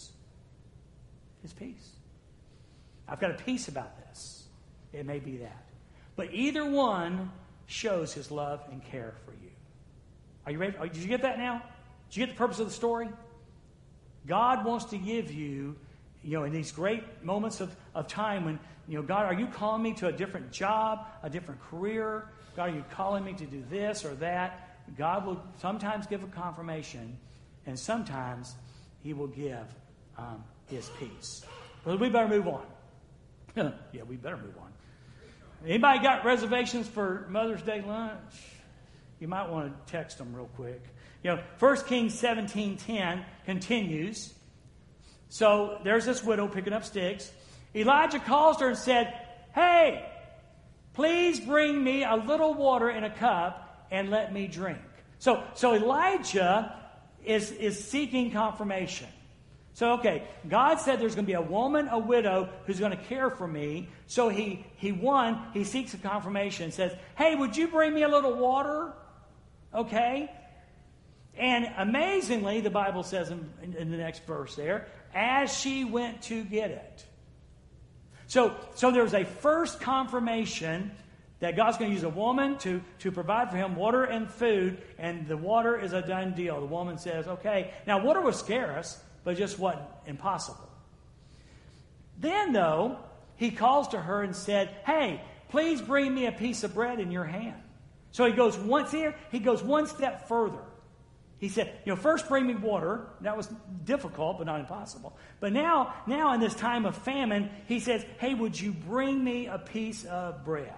[1.42, 1.90] His peace.
[3.08, 4.44] I've got a peace about this.
[4.92, 5.64] It may be that.
[6.16, 7.30] But either one
[7.66, 9.50] shows His love and care for you.
[10.46, 10.76] Are you ready?
[10.92, 11.62] Did you get that now?
[12.08, 13.08] Did you get the purpose of the story?
[14.26, 15.76] God wants to give you,
[16.22, 19.46] you know, in these great moments of, of time when, you know, God, are you
[19.46, 22.28] calling me to a different job, a different career?
[22.56, 24.66] God, are you calling me to do this or that?
[24.98, 27.16] God will sometimes give a confirmation,
[27.66, 28.56] and sometimes
[29.02, 29.66] He will give
[30.18, 31.44] um, His peace.
[31.84, 32.66] But we better move on.
[33.92, 34.72] yeah, we better move on.
[35.66, 38.34] Anybody got reservations for Mother's Day lunch?
[39.18, 40.82] You might want to text them real quick.
[41.22, 44.32] You know, 1 Kings 17:10 continues.
[45.28, 47.30] So there's this widow picking up sticks.
[47.74, 49.14] Elijah calls her and said,
[49.54, 50.08] Hey,
[50.94, 54.78] please bring me a little water in a cup and let me drink.
[55.18, 56.74] So, so Elijah
[57.24, 59.08] is, is seeking confirmation.
[59.72, 63.02] So, okay, God said there's going to be a woman, a widow, who's going to
[63.04, 63.88] care for me.
[64.06, 68.02] So he, he one, he seeks a confirmation and says, Hey, would you bring me
[68.02, 68.92] a little water?
[69.74, 70.30] Okay?
[71.36, 76.44] And amazingly, the Bible says in, in, the next verse there, as she went to
[76.44, 77.06] get it.
[78.26, 80.90] So, so there's a first confirmation
[81.38, 84.82] that God's going to use a woman to, to provide for him water and food,
[84.98, 86.60] and the water is a done deal.
[86.60, 87.72] The woman says, okay.
[87.86, 90.68] Now, water was scarce, but just wasn't impossible.
[92.18, 92.98] Then, though,
[93.36, 97.10] he calls to her and said, hey, please bring me a piece of bread in
[97.10, 97.56] your hand.
[98.12, 100.62] So he goes once here, he goes one step further.
[101.38, 103.06] He said, you know, first bring me water.
[103.22, 103.48] That was
[103.84, 105.16] difficult, but not impossible.
[105.40, 109.46] But now, now in this time of famine, he says, hey, would you bring me
[109.46, 110.74] a piece of bread?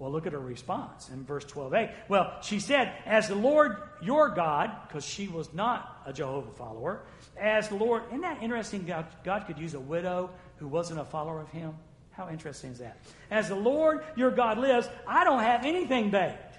[0.00, 1.92] Well, look at her response in verse 12a.
[2.08, 7.02] Well, she said, as the Lord your God, because she was not a Jehovah follower,
[7.38, 8.86] as the Lord, isn't that interesting?
[8.86, 11.74] God, God could use a widow who wasn't a follower of him.
[12.12, 12.96] How interesting is that?
[13.30, 16.56] As the Lord your God lives, I don't have anything baked.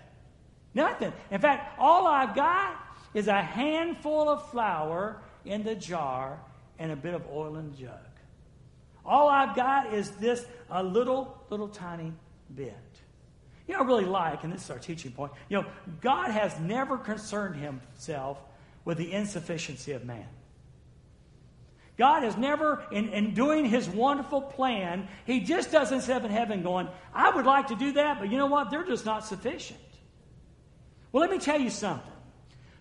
[0.75, 1.12] Nothing.
[1.32, 2.80] In fact, all I've got
[3.15, 6.39] is a handful of flour in the jar
[6.77, 7.97] and a bit of oil in the jug.
[9.04, 12.13] All I've got is this a little, little tiny
[12.56, 12.77] bit.
[13.72, 15.66] You know, I really like, and this is our teaching point, you know,
[16.02, 18.38] God has never concerned himself
[18.84, 20.28] with the insufficiency of man.
[21.98, 26.32] God has never, in, in doing his wonderful plan, he just doesn't sit up in
[26.32, 28.72] heaven going, I would like to do that, but you know what?
[28.72, 29.80] They're just not sufficient.
[31.14, 32.12] Well, let me tell you something.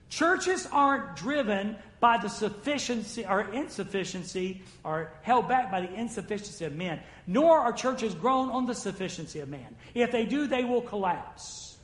[0.09, 6.75] Churches aren't driven by the sufficiency or insufficiency or held back by the insufficiency of
[6.75, 9.77] men, nor are churches grown on the sufficiency of man.
[9.95, 11.77] If they do, they will collapse.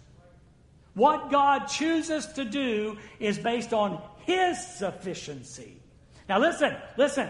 [0.95, 5.77] What God chooses to do is based on His sufficiency.
[6.29, 7.29] Now, listen, listen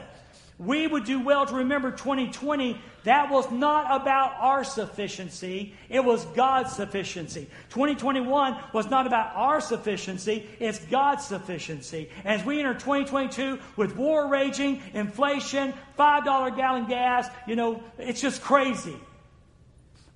[0.58, 2.80] we would do well to remember 2020.
[3.04, 7.46] That was not about our sufficiency, it was God's sufficiency.
[7.70, 12.08] 2021 was not about our sufficiency, it's God's sufficiency.
[12.24, 18.42] As we enter 2022 with war raging, inflation, $5 gallon gas, you know, it's just
[18.42, 18.96] crazy.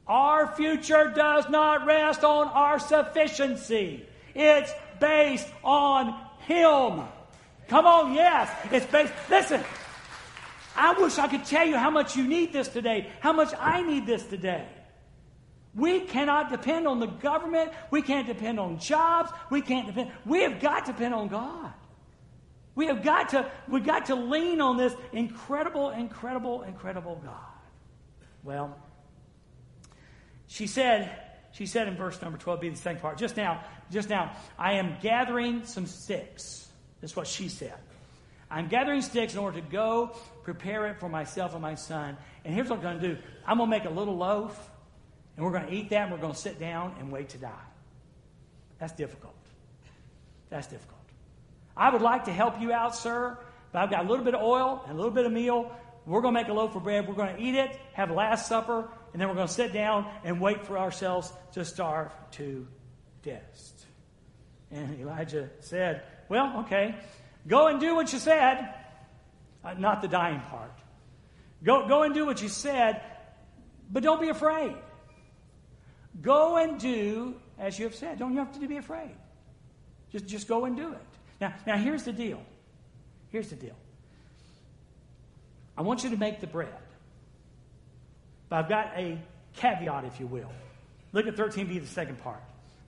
[0.09, 4.05] Our future does not rest on our sufficiency.
[4.35, 6.17] It's based on
[6.49, 7.03] Him.
[7.69, 8.51] Come on, yes.
[8.73, 9.13] It's based.
[9.31, 9.63] Listen,
[10.81, 13.83] I wish I could tell you how much you need this today, how much I
[13.83, 14.67] need this today.
[15.75, 17.73] We cannot depend on the government.
[17.91, 19.31] We can't depend on jobs.
[19.51, 20.11] We can't depend.
[20.25, 21.73] We have got to depend on God.
[22.75, 27.35] We have got to, we've got to lean on this incredible, incredible, incredible God.
[28.43, 28.75] Well,
[30.47, 31.15] she said,
[31.53, 33.19] she said in verse number 12, be the second part.
[33.19, 36.71] Just now, just now, I am gathering some sticks.
[37.03, 37.75] That's what she said.
[38.51, 40.17] I'm gathering sticks in order to go
[40.55, 42.17] prepare it for myself and my son.
[42.45, 44.71] And here's what I'm going to do I'm going to make a little loaf,
[45.37, 47.39] and we're going to eat that, and we're going to sit down and wait to
[47.39, 47.67] die.
[48.79, 49.35] That's difficult.
[50.49, 50.99] That's difficult.
[51.77, 53.39] I would like to help you out, sir,
[53.73, 55.71] but I've got a little bit of oil and a little bit of meal.
[56.05, 57.07] We're going to make a loaf of bread.
[57.07, 59.73] We're going to eat it, have a last supper, and then we're going to sit
[59.73, 62.67] down and wait for ourselves to starve to
[63.23, 63.87] death.
[64.73, 66.97] And Elijah said, Well, okay,
[67.47, 68.75] go and do what you said.
[69.65, 70.73] Uh, not the dying part.
[71.63, 73.03] Go, go and do what you said,
[73.91, 74.75] but don't be afraid.
[76.23, 78.19] Go and do as you have said.
[78.19, 79.15] Don't you have to be afraid.
[80.11, 81.07] Just, just go and do it.
[81.41, 82.43] Now, now here's the deal.
[83.31, 83.77] Here's the deal.
[85.77, 86.75] I want you to make the bread.
[88.49, 89.19] But I've got a
[89.55, 90.51] caveat, if you will.
[91.13, 92.43] Look at 13b, the second part.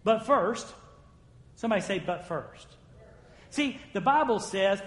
[0.04, 0.66] But first,
[1.56, 2.66] somebody say, but first.
[3.50, 4.82] See, the Bible says,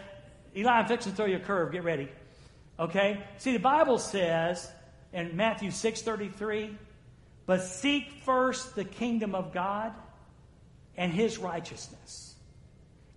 [0.55, 1.71] Eli, I'm fixing to throw you a curve.
[1.71, 2.09] Get ready.
[2.79, 3.23] Okay?
[3.37, 4.69] See, the Bible says
[5.13, 6.75] in Matthew 6.33,
[7.45, 9.93] but seek first the kingdom of God
[10.97, 12.35] and his righteousness.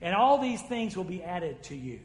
[0.00, 2.00] And all these things will be added to you.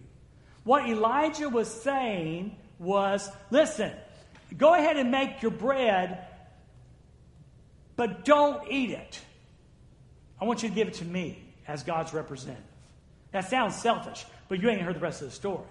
[0.63, 3.91] What Elijah was saying was listen,
[4.57, 6.25] go ahead and make your bread,
[7.95, 9.19] but don't eat it.
[10.41, 12.63] I want you to give it to me as God's representative.
[13.31, 15.65] That sounds selfish, but you ain't heard the rest of the story.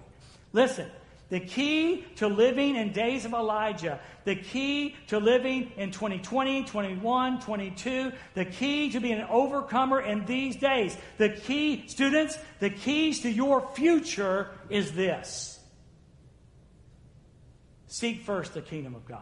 [0.51, 0.91] Listen,
[1.29, 7.39] the key to living in days of Elijah, the key to living in 2020, 21,
[7.39, 13.21] 22, the key to being an overcomer in these days, the key, students, the keys
[13.21, 15.57] to your future is this.
[17.87, 19.21] Seek first the kingdom of God.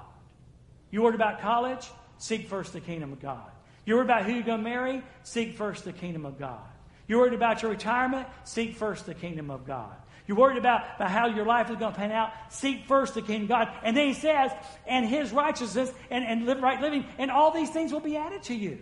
[0.89, 1.87] You worried about college?
[2.17, 3.51] Seek first the kingdom of God.
[3.85, 5.03] You worried about who you're going to marry?
[5.21, 6.70] Seek first the kingdom of God.
[7.07, 8.27] You're worried about your retirement?
[8.43, 9.95] Seek first the kingdom of God.
[10.27, 12.31] You're worried about, about how your life is going to pan out.
[12.49, 13.73] Seek first the kingdom of God.
[13.83, 14.51] And then he says,
[14.87, 18.43] and his righteousness and, and live right living, and all these things will be added
[18.43, 18.79] to you.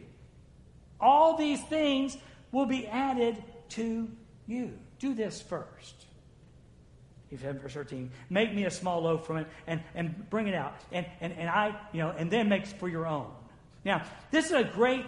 [0.99, 2.17] All these things
[2.51, 4.09] will be added to
[4.47, 4.73] you.
[4.99, 5.95] Do this first.
[7.29, 10.55] He said verse 13, make me a small loaf from it and, and bring it
[10.55, 10.75] out.
[10.91, 13.31] And, and, and I, you know, and then make for your own.
[13.85, 15.05] Now, this is a great,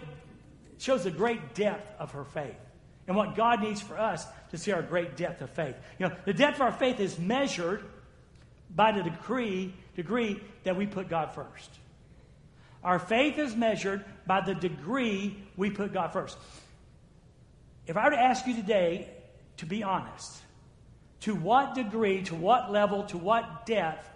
[0.78, 2.54] shows a great depth of her faith
[3.06, 5.74] and what God needs for us to see our great depth of faith.
[5.98, 7.84] You know, the depth of our faith is measured
[8.74, 11.70] by the degree, degree that we put God first.
[12.84, 16.36] Our faith is measured by the degree we put God first.
[17.86, 19.08] If I were to ask you today
[19.58, 20.40] to be honest,
[21.20, 24.08] to what degree, to what level, to what depth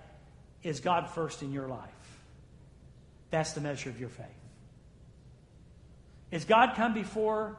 [0.62, 1.90] is God first in your life?
[3.30, 4.26] That's the measure of your faith.
[6.30, 7.56] Is God come before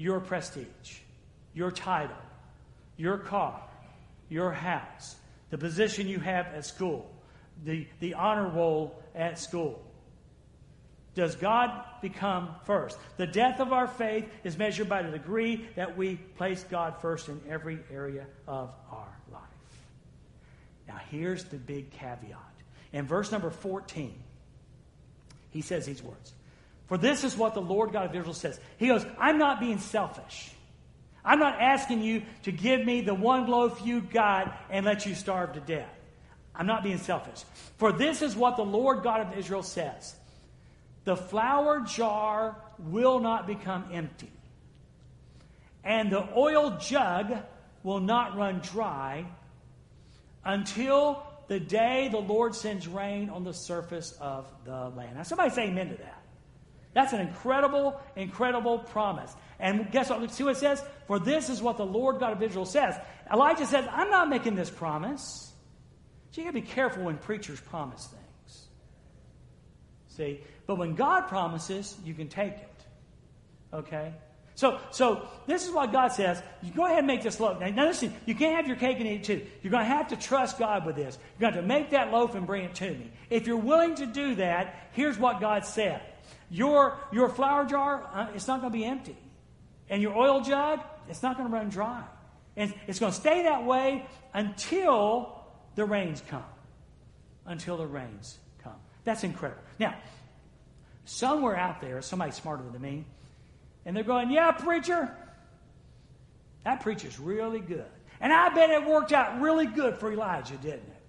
[0.00, 1.00] your prestige,
[1.52, 2.16] your title,
[2.96, 3.60] your car,
[4.30, 5.16] your house,
[5.50, 7.10] the position you have at school,
[7.66, 9.78] the, the honor roll at school.
[11.14, 12.96] Does God become first?
[13.18, 17.28] The depth of our faith is measured by the degree that we place God first
[17.28, 19.42] in every area of our life.
[20.88, 22.38] Now, here's the big caveat.
[22.94, 24.14] In verse number 14,
[25.50, 26.32] he says these words
[26.90, 28.58] for this is what the Lord God of Israel says.
[28.76, 30.50] He goes, I'm not being selfish.
[31.24, 35.14] I'm not asking you to give me the one loaf you got and let you
[35.14, 35.88] starve to death.
[36.52, 37.44] I'm not being selfish.
[37.78, 40.16] For this is what the Lord God of Israel says
[41.04, 44.32] The flour jar will not become empty,
[45.84, 47.36] and the oil jug
[47.84, 49.26] will not run dry
[50.44, 55.14] until the day the Lord sends rain on the surface of the land.
[55.14, 56.19] Now, somebody say amen to that.
[56.92, 59.32] That's an incredible, incredible promise.
[59.58, 60.28] And guess what?
[60.32, 60.82] See what it says?
[61.06, 62.96] For this is what the Lord God of Israel says.
[63.32, 65.52] Elijah says, I'm not making this promise.
[66.32, 68.68] So you gotta be careful when preachers promise things.
[70.08, 70.40] See?
[70.66, 72.84] But when God promises, you can take it.
[73.72, 74.12] Okay?
[74.54, 76.42] So, so this is what God says.
[76.62, 77.60] You go ahead and make this loaf.
[77.60, 79.46] Now, now listen, you can't have your cake and eat it too.
[79.62, 81.18] You're going to have to trust God with this.
[81.38, 83.10] You're going to have to make that loaf and bring it to me.
[83.30, 86.02] If you're willing to do that, here's what God said.
[86.50, 89.16] Your, your flour jar, uh, it's not going to be empty.
[89.88, 92.02] And your oil jug, it's not going to run dry.
[92.56, 95.44] And it's going to stay that way until
[95.76, 96.44] the rains come.
[97.46, 98.74] Until the rains come.
[99.04, 99.62] That's incredible.
[99.78, 99.94] Now,
[101.04, 103.04] somewhere out there, somebody smarter than me,
[103.86, 105.10] and they're going, Yeah, preacher,
[106.64, 107.86] that preacher's really good.
[108.20, 110.99] And I bet it worked out really good for Elijah, didn't it?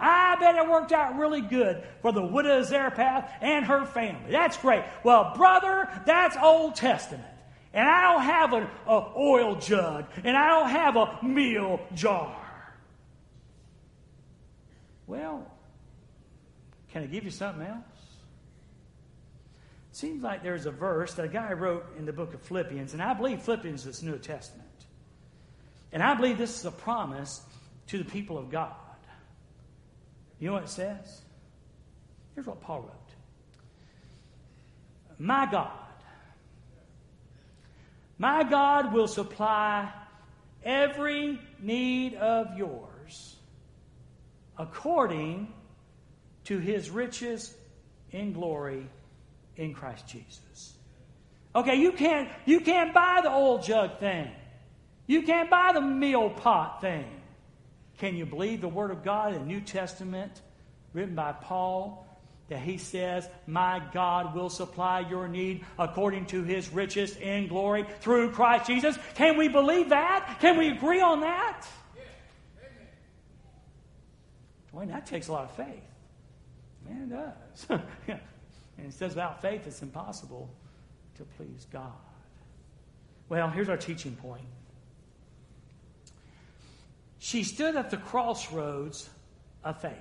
[0.00, 4.30] I bet it worked out really good for the widow of Zarephath and her family.
[4.30, 4.84] That's great.
[5.04, 7.24] Well, brother, that's Old Testament.
[7.72, 10.06] And I don't have an oil jug.
[10.24, 12.36] And I don't have a meal jar.
[15.06, 15.46] Well,
[16.92, 17.84] can I give you something else?
[19.92, 23.02] Seems like there's a verse that a guy wrote in the book of Philippians, and
[23.02, 24.68] I believe Philippians is New Testament.
[25.92, 27.42] And I believe this is a promise
[27.88, 28.72] to the people of God.
[30.40, 31.20] You know what it says?
[32.34, 33.14] Here's what Paul wrote
[35.18, 35.70] My God,
[38.18, 39.92] my God will supply
[40.64, 43.36] every need of yours
[44.58, 45.52] according
[46.44, 47.54] to his riches
[48.10, 48.86] in glory
[49.56, 50.74] in Christ Jesus.
[51.54, 54.30] Okay, you can't you can't buy the old jug thing.
[55.06, 57.19] You can't buy the meal pot thing.
[58.00, 60.40] Can you believe the word of God in the New Testament
[60.94, 62.06] written by Paul
[62.48, 67.84] that he says, My God will supply your need according to his riches in glory
[68.00, 68.98] through Christ Jesus.
[69.16, 70.38] Can we believe that?
[70.40, 71.66] Can we agree on that?
[74.72, 75.82] Boy, that takes a lot of faith.
[76.88, 77.80] Man, it does.
[78.08, 80.48] and it says without faith it's impossible
[81.16, 81.92] to please God.
[83.28, 84.46] Well, here's our teaching point.
[87.20, 89.08] She stood at the crossroads
[89.62, 89.92] of faith.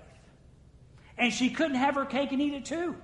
[1.18, 2.96] And she couldn't have her cake and eat it too.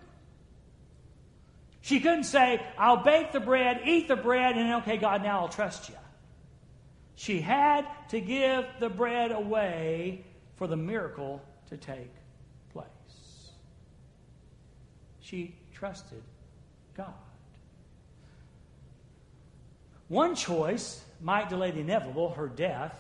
[1.82, 5.50] She couldn't say, I'll bake the bread, eat the bread, and okay, God, now I'll
[5.50, 5.96] trust you.
[7.16, 10.24] She had to give the bread away
[10.56, 12.12] for the miracle to take
[12.72, 12.88] place.
[15.20, 16.24] She trusted
[16.96, 17.14] God.
[20.08, 22.98] One choice might delay the inevitable, her death.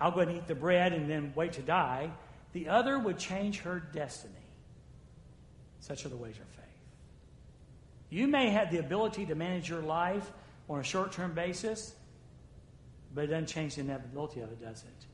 [0.00, 2.10] I'll go and eat the bread and then wait to die.
[2.52, 4.34] The other would change her destiny.
[5.80, 6.64] Such are the ways of faith.
[8.10, 10.30] You may have the ability to manage your life
[10.68, 11.94] on a short term basis,
[13.14, 15.06] but it doesn't change the inevitability of it, does it?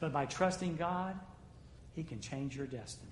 [0.00, 1.18] But by trusting God,
[1.94, 3.10] He can change your destiny.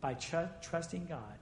[0.00, 1.38] By tr- trusting God,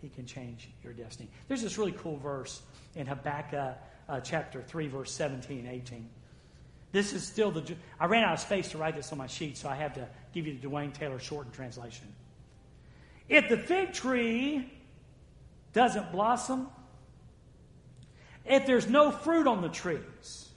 [0.00, 1.28] He can change your destiny.
[1.48, 2.62] There's this really cool verse
[2.94, 3.76] in Habakkuk
[4.08, 6.08] uh, chapter 3, verse 17 and 18.
[6.92, 7.74] This is still the.
[8.00, 10.08] I ran out of space to write this on my sheet, so I have to
[10.32, 12.06] give you the Dwayne Taylor shortened translation.
[13.28, 14.72] If the fig tree
[15.74, 16.68] doesn't blossom,
[18.46, 20.48] if there's no fruit on the trees,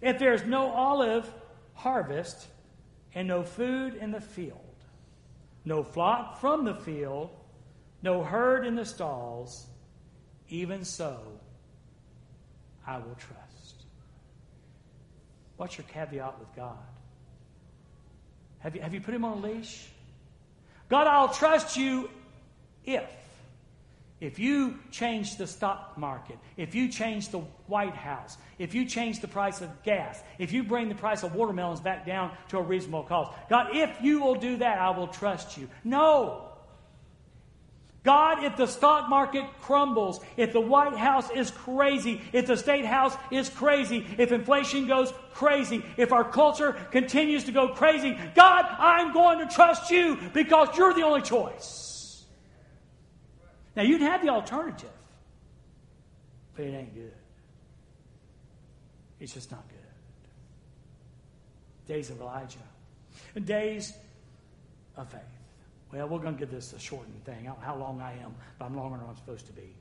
[0.00, 1.32] if there's no olive
[1.74, 2.48] harvest,
[3.14, 4.60] and no food in the field,
[5.64, 7.30] no flock from the field,
[8.02, 9.66] no herd in the stalls,
[10.48, 11.18] even so
[12.86, 13.45] I will trust.
[15.56, 16.78] What's your caveat with God?
[18.60, 19.86] Have you, have you put him on a leash?
[20.88, 22.10] God, I'll trust you
[22.84, 23.08] if.
[24.18, 29.20] If you change the stock market, if you change the White House, if you change
[29.20, 32.62] the price of gas, if you bring the price of watermelons back down to a
[32.62, 35.68] reasonable cost, God, if you will do that, I will trust you.
[35.84, 36.45] No.
[38.06, 42.84] God, if the stock market crumbles, if the White House is crazy, if the State
[42.84, 48.64] House is crazy, if inflation goes crazy, if our culture continues to go crazy, God,
[48.78, 52.24] I'm going to trust you because you're the only choice.
[53.74, 54.88] Now, you'd have the alternative,
[56.54, 57.12] but it ain't good.
[59.18, 61.92] It's just not good.
[61.92, 62.58] Days of Elijah,
[63.44, 63.94] days
[64.96, 65.35] of faith.
[65.92, 67.48] Well, we're going to give this a shortened thing.
[67.60, 69.74] How long I am, but I'm longer than I'm supposed to be.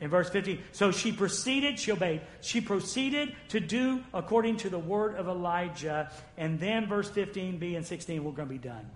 [0.00, 2.22] In verse 15, so she proceeded, she obeyed.
[2.40, 6.10] She proceeded to do according to the word of Elijah.
[6.36, 8.90] And then verse 15b and 16, we're going to be done.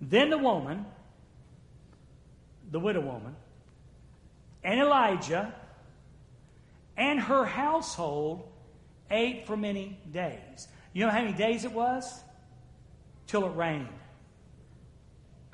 [0.00, 0.86] Then the woman,
[2.70, 3.34] the widow woman,
[4.62, 5.52] and Elijah
[6.96, 8.48] and her household
[9.10, 10.68] ate for many days.
[10.92, 12.22] You know how many days it was?
[13.26, 13.88] Till it rained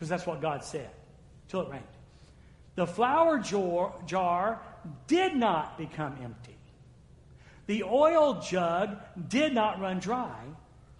[0.05, 0.91] because that's what God said,
[1.49, 1.83] till it rained.
[2.75, 4.61] The flour jar,
[5.07, 6.59] did not become empty.
[7.65, 8.99] The oil jug
[9.29, 10.43] did not run dry,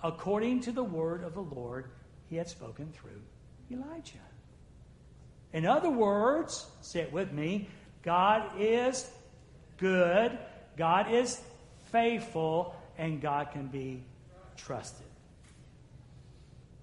[0.03, 1.91] according to the word of the Lord
[2.31, 3.21] he had spoken through
[3.71, 4.25] Elijah.
[5.53, 7.69] In other words, say it with me
[8.03, 9.11] God is
[9.77, 10.39] good,
[10.79, 11.43] God is
[11.93, 14.03] faithful, and God can be
[14.57, 15.05] trusted.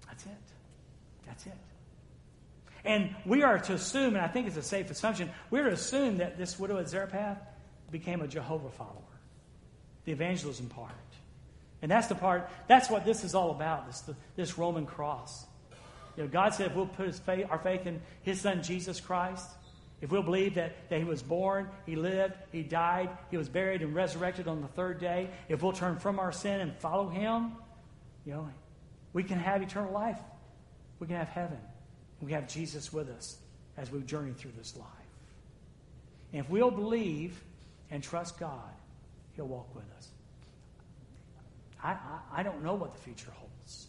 [0.06, 0.30] That's it.
[1.26, 1.71] That's it.
[2.84, 6.18] And we are to assume, and I think it's a safe assumption, we're to assume
[6.18, 7.38] that this widow at Zarephath
[7.90, 8.96] became a Jehovah follower.
[10.04, 10.92] The evangelism part.
[11.80, 14.02] And that's the part, that's what this is all about, this,
[14.36, 15.46] this Roman cross.
[16.16, 19.48] You know, God said if we'll put faith, our faith in His Son Jesus Christ,
[20.02, 23.82] if we'll believe that, that he was born, he lived, he died, he was buried
[23.82, 27.52] and resurrected on the third day, if we'll turn from our sin and follow him,
[28.26, 28.48] you know,
[29.12, 30.18] we can have eternal life.
[30.98, 31.58] We can have heaven.
[32.22, 33.36] We have Jesus with us
[33.76, 34.86] as we journey through this life.
[36.32, 37.42] And if we'll believe
[37.90, 38.70] and trust God,
[39.34, 40.08] he'll walk with us.
[41.82, 43.88] I, I, I don't know what the future holds.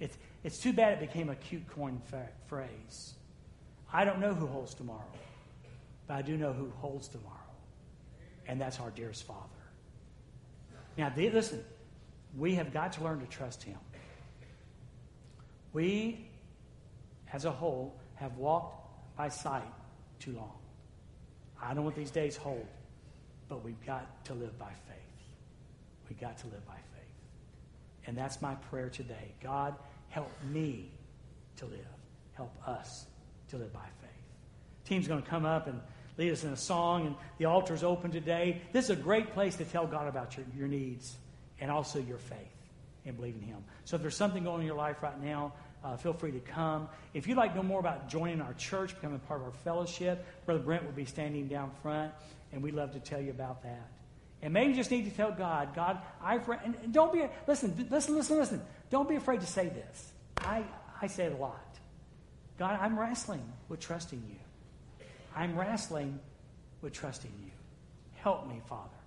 [0.00, 2.00] It's, it's too bad it became a cute coin
[2.46, 3.14] phrase.
[3.92, 5.04] I don't know who holds tomorrow,
[6.06, 7.34] but I do know who holds tomorrow.
[8.46, 9.42] And that's our dearest Father.
[10.96, 11.62] Now, listen,
[12.36, 13.78] we have got to learn to trust Him.
[15.72, 16.28] We,
[17.32, 19.62] as a whole, have walked by sight
[20.18, 20.52] too long.
[21.60, 22.66] I don't know what these days hold,
[23.48, 24.96] but we've got to live by faith.
[26.08, 28.06] We've got to live by faith.
[28.06, 29.34] And that's my prayer today.
[29.42, 29.74] God,
[30.08, 30.90] help me
[31.56, 31.86] to live.
[32.34, 33.06] Help us
[33.48, 34.10] to live by faith.
[34.84, 35.80] Team's going to come up and
[36.16, 38.62] lead us in a song, and the altar's open today.
[38.72, 41.16] This is a great place to tell God about your, your needs
[41.60, 42.38] and also your faith
[43.04, 43.64] and believe in Him.
[43.84, 45.52] So if there's something going on in your life right now,
[45.84, 46.88] uh, feel free to come.
[47.14, 50.24] If you'd like to know more about joining our church, becoming part of our fellowship,
[50.46, 52.12] Brother Brent will be standing down front,
[52.52, 53.88] and we'd love to tell you about that.
[54.42, 58.14] And maybe you just need to tell God, God, I and don't be listen, listen,
[58.14, 58.62] listen, listen.
[58.90, 60.12] Don't be afraid to say this.
[60.38, 60.64] I
[61.00, 61.64] I say it a lot.
[62.58, 65.06] God, I'm wrestling with trusting you.
[65.34, 66.18] I'm wrestling
[66.82, 67.50] with trusting you.
[68.16, 68.97] Help me, Father,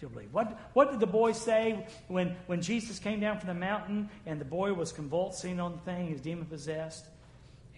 [0.00, 0.32] to believe.
[0.32, 4.40] What, what did the boy say when, when Jesus came down from the mountain and
[4.40, 7.04] the boy was convulsing on the thing, he was demon possessed?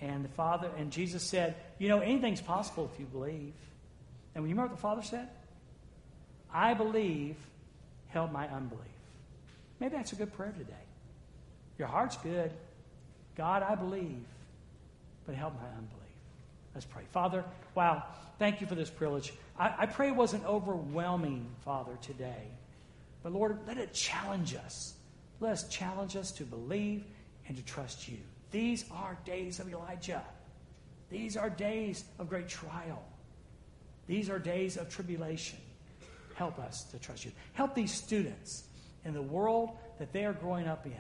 [0.00, 3.52] And the Father and Jesus said, You know, anything's possible if you believe.
[4.34, 5.28] And you remember what the Father said?
[6.52, 7.36] I believe,
[8.08, 8.84] help my unbelief.
[9.78, 10.72] Maybe that's a good prayer today.
[11.78, 12.52] Your heart's good.
[13.36, 14.24] God, I believe,
[15.26, 15.99] but help my unbelief.
[16.74, 17.02] Let's pray.
[17.10, 17.44] Father,
[17.74, 18.04] wow,
[18.38, 19.32] thank you for this privilege.
[19.58, 22.48] I, I pray it wasn't overwhelming, Father, today.
[23.22, 24.94] But Lord, let it challenge us.
[25.40, 27.04] Let us challenge us to believe
[27.48, 28.18] and to trust you.
[28.50, 30.22] These are days of Elijah.
[31.10, 33.02] These are days of great trial.
[34.06, 35.58] These are days of tribulation.
[36.34, 37.32] Help us to trust you.
[37.52, 38.64] Help these students
[39.04, 40.92] in the world that they are growing up in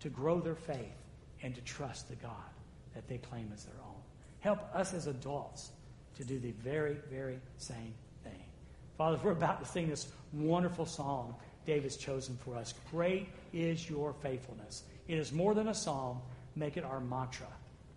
[0.00, 0.96] to grow their faith
[1.42, 2.32] and to trust the God
[2.94, 3.89] that they claim as their own.
[4.40, 5.70] Help us as adults
[6.16, 8.42] to do the very, very same thing.
[8.98, 11.34] Father, we're about to sing this wonderful song
[11.66, 12.74] David's chosen for us.
[12.90, 14.84] Great is your faithfulness.
[15.08, 16.22] It is more than a song.
[16.56, 17.46] Make it our mantra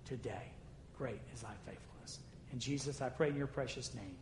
[0.05, 0.51] today.
[0.97, 2.19] Great is thy faithfulness.
[2.51, 4.15] And Jesus, I pray in your precious name.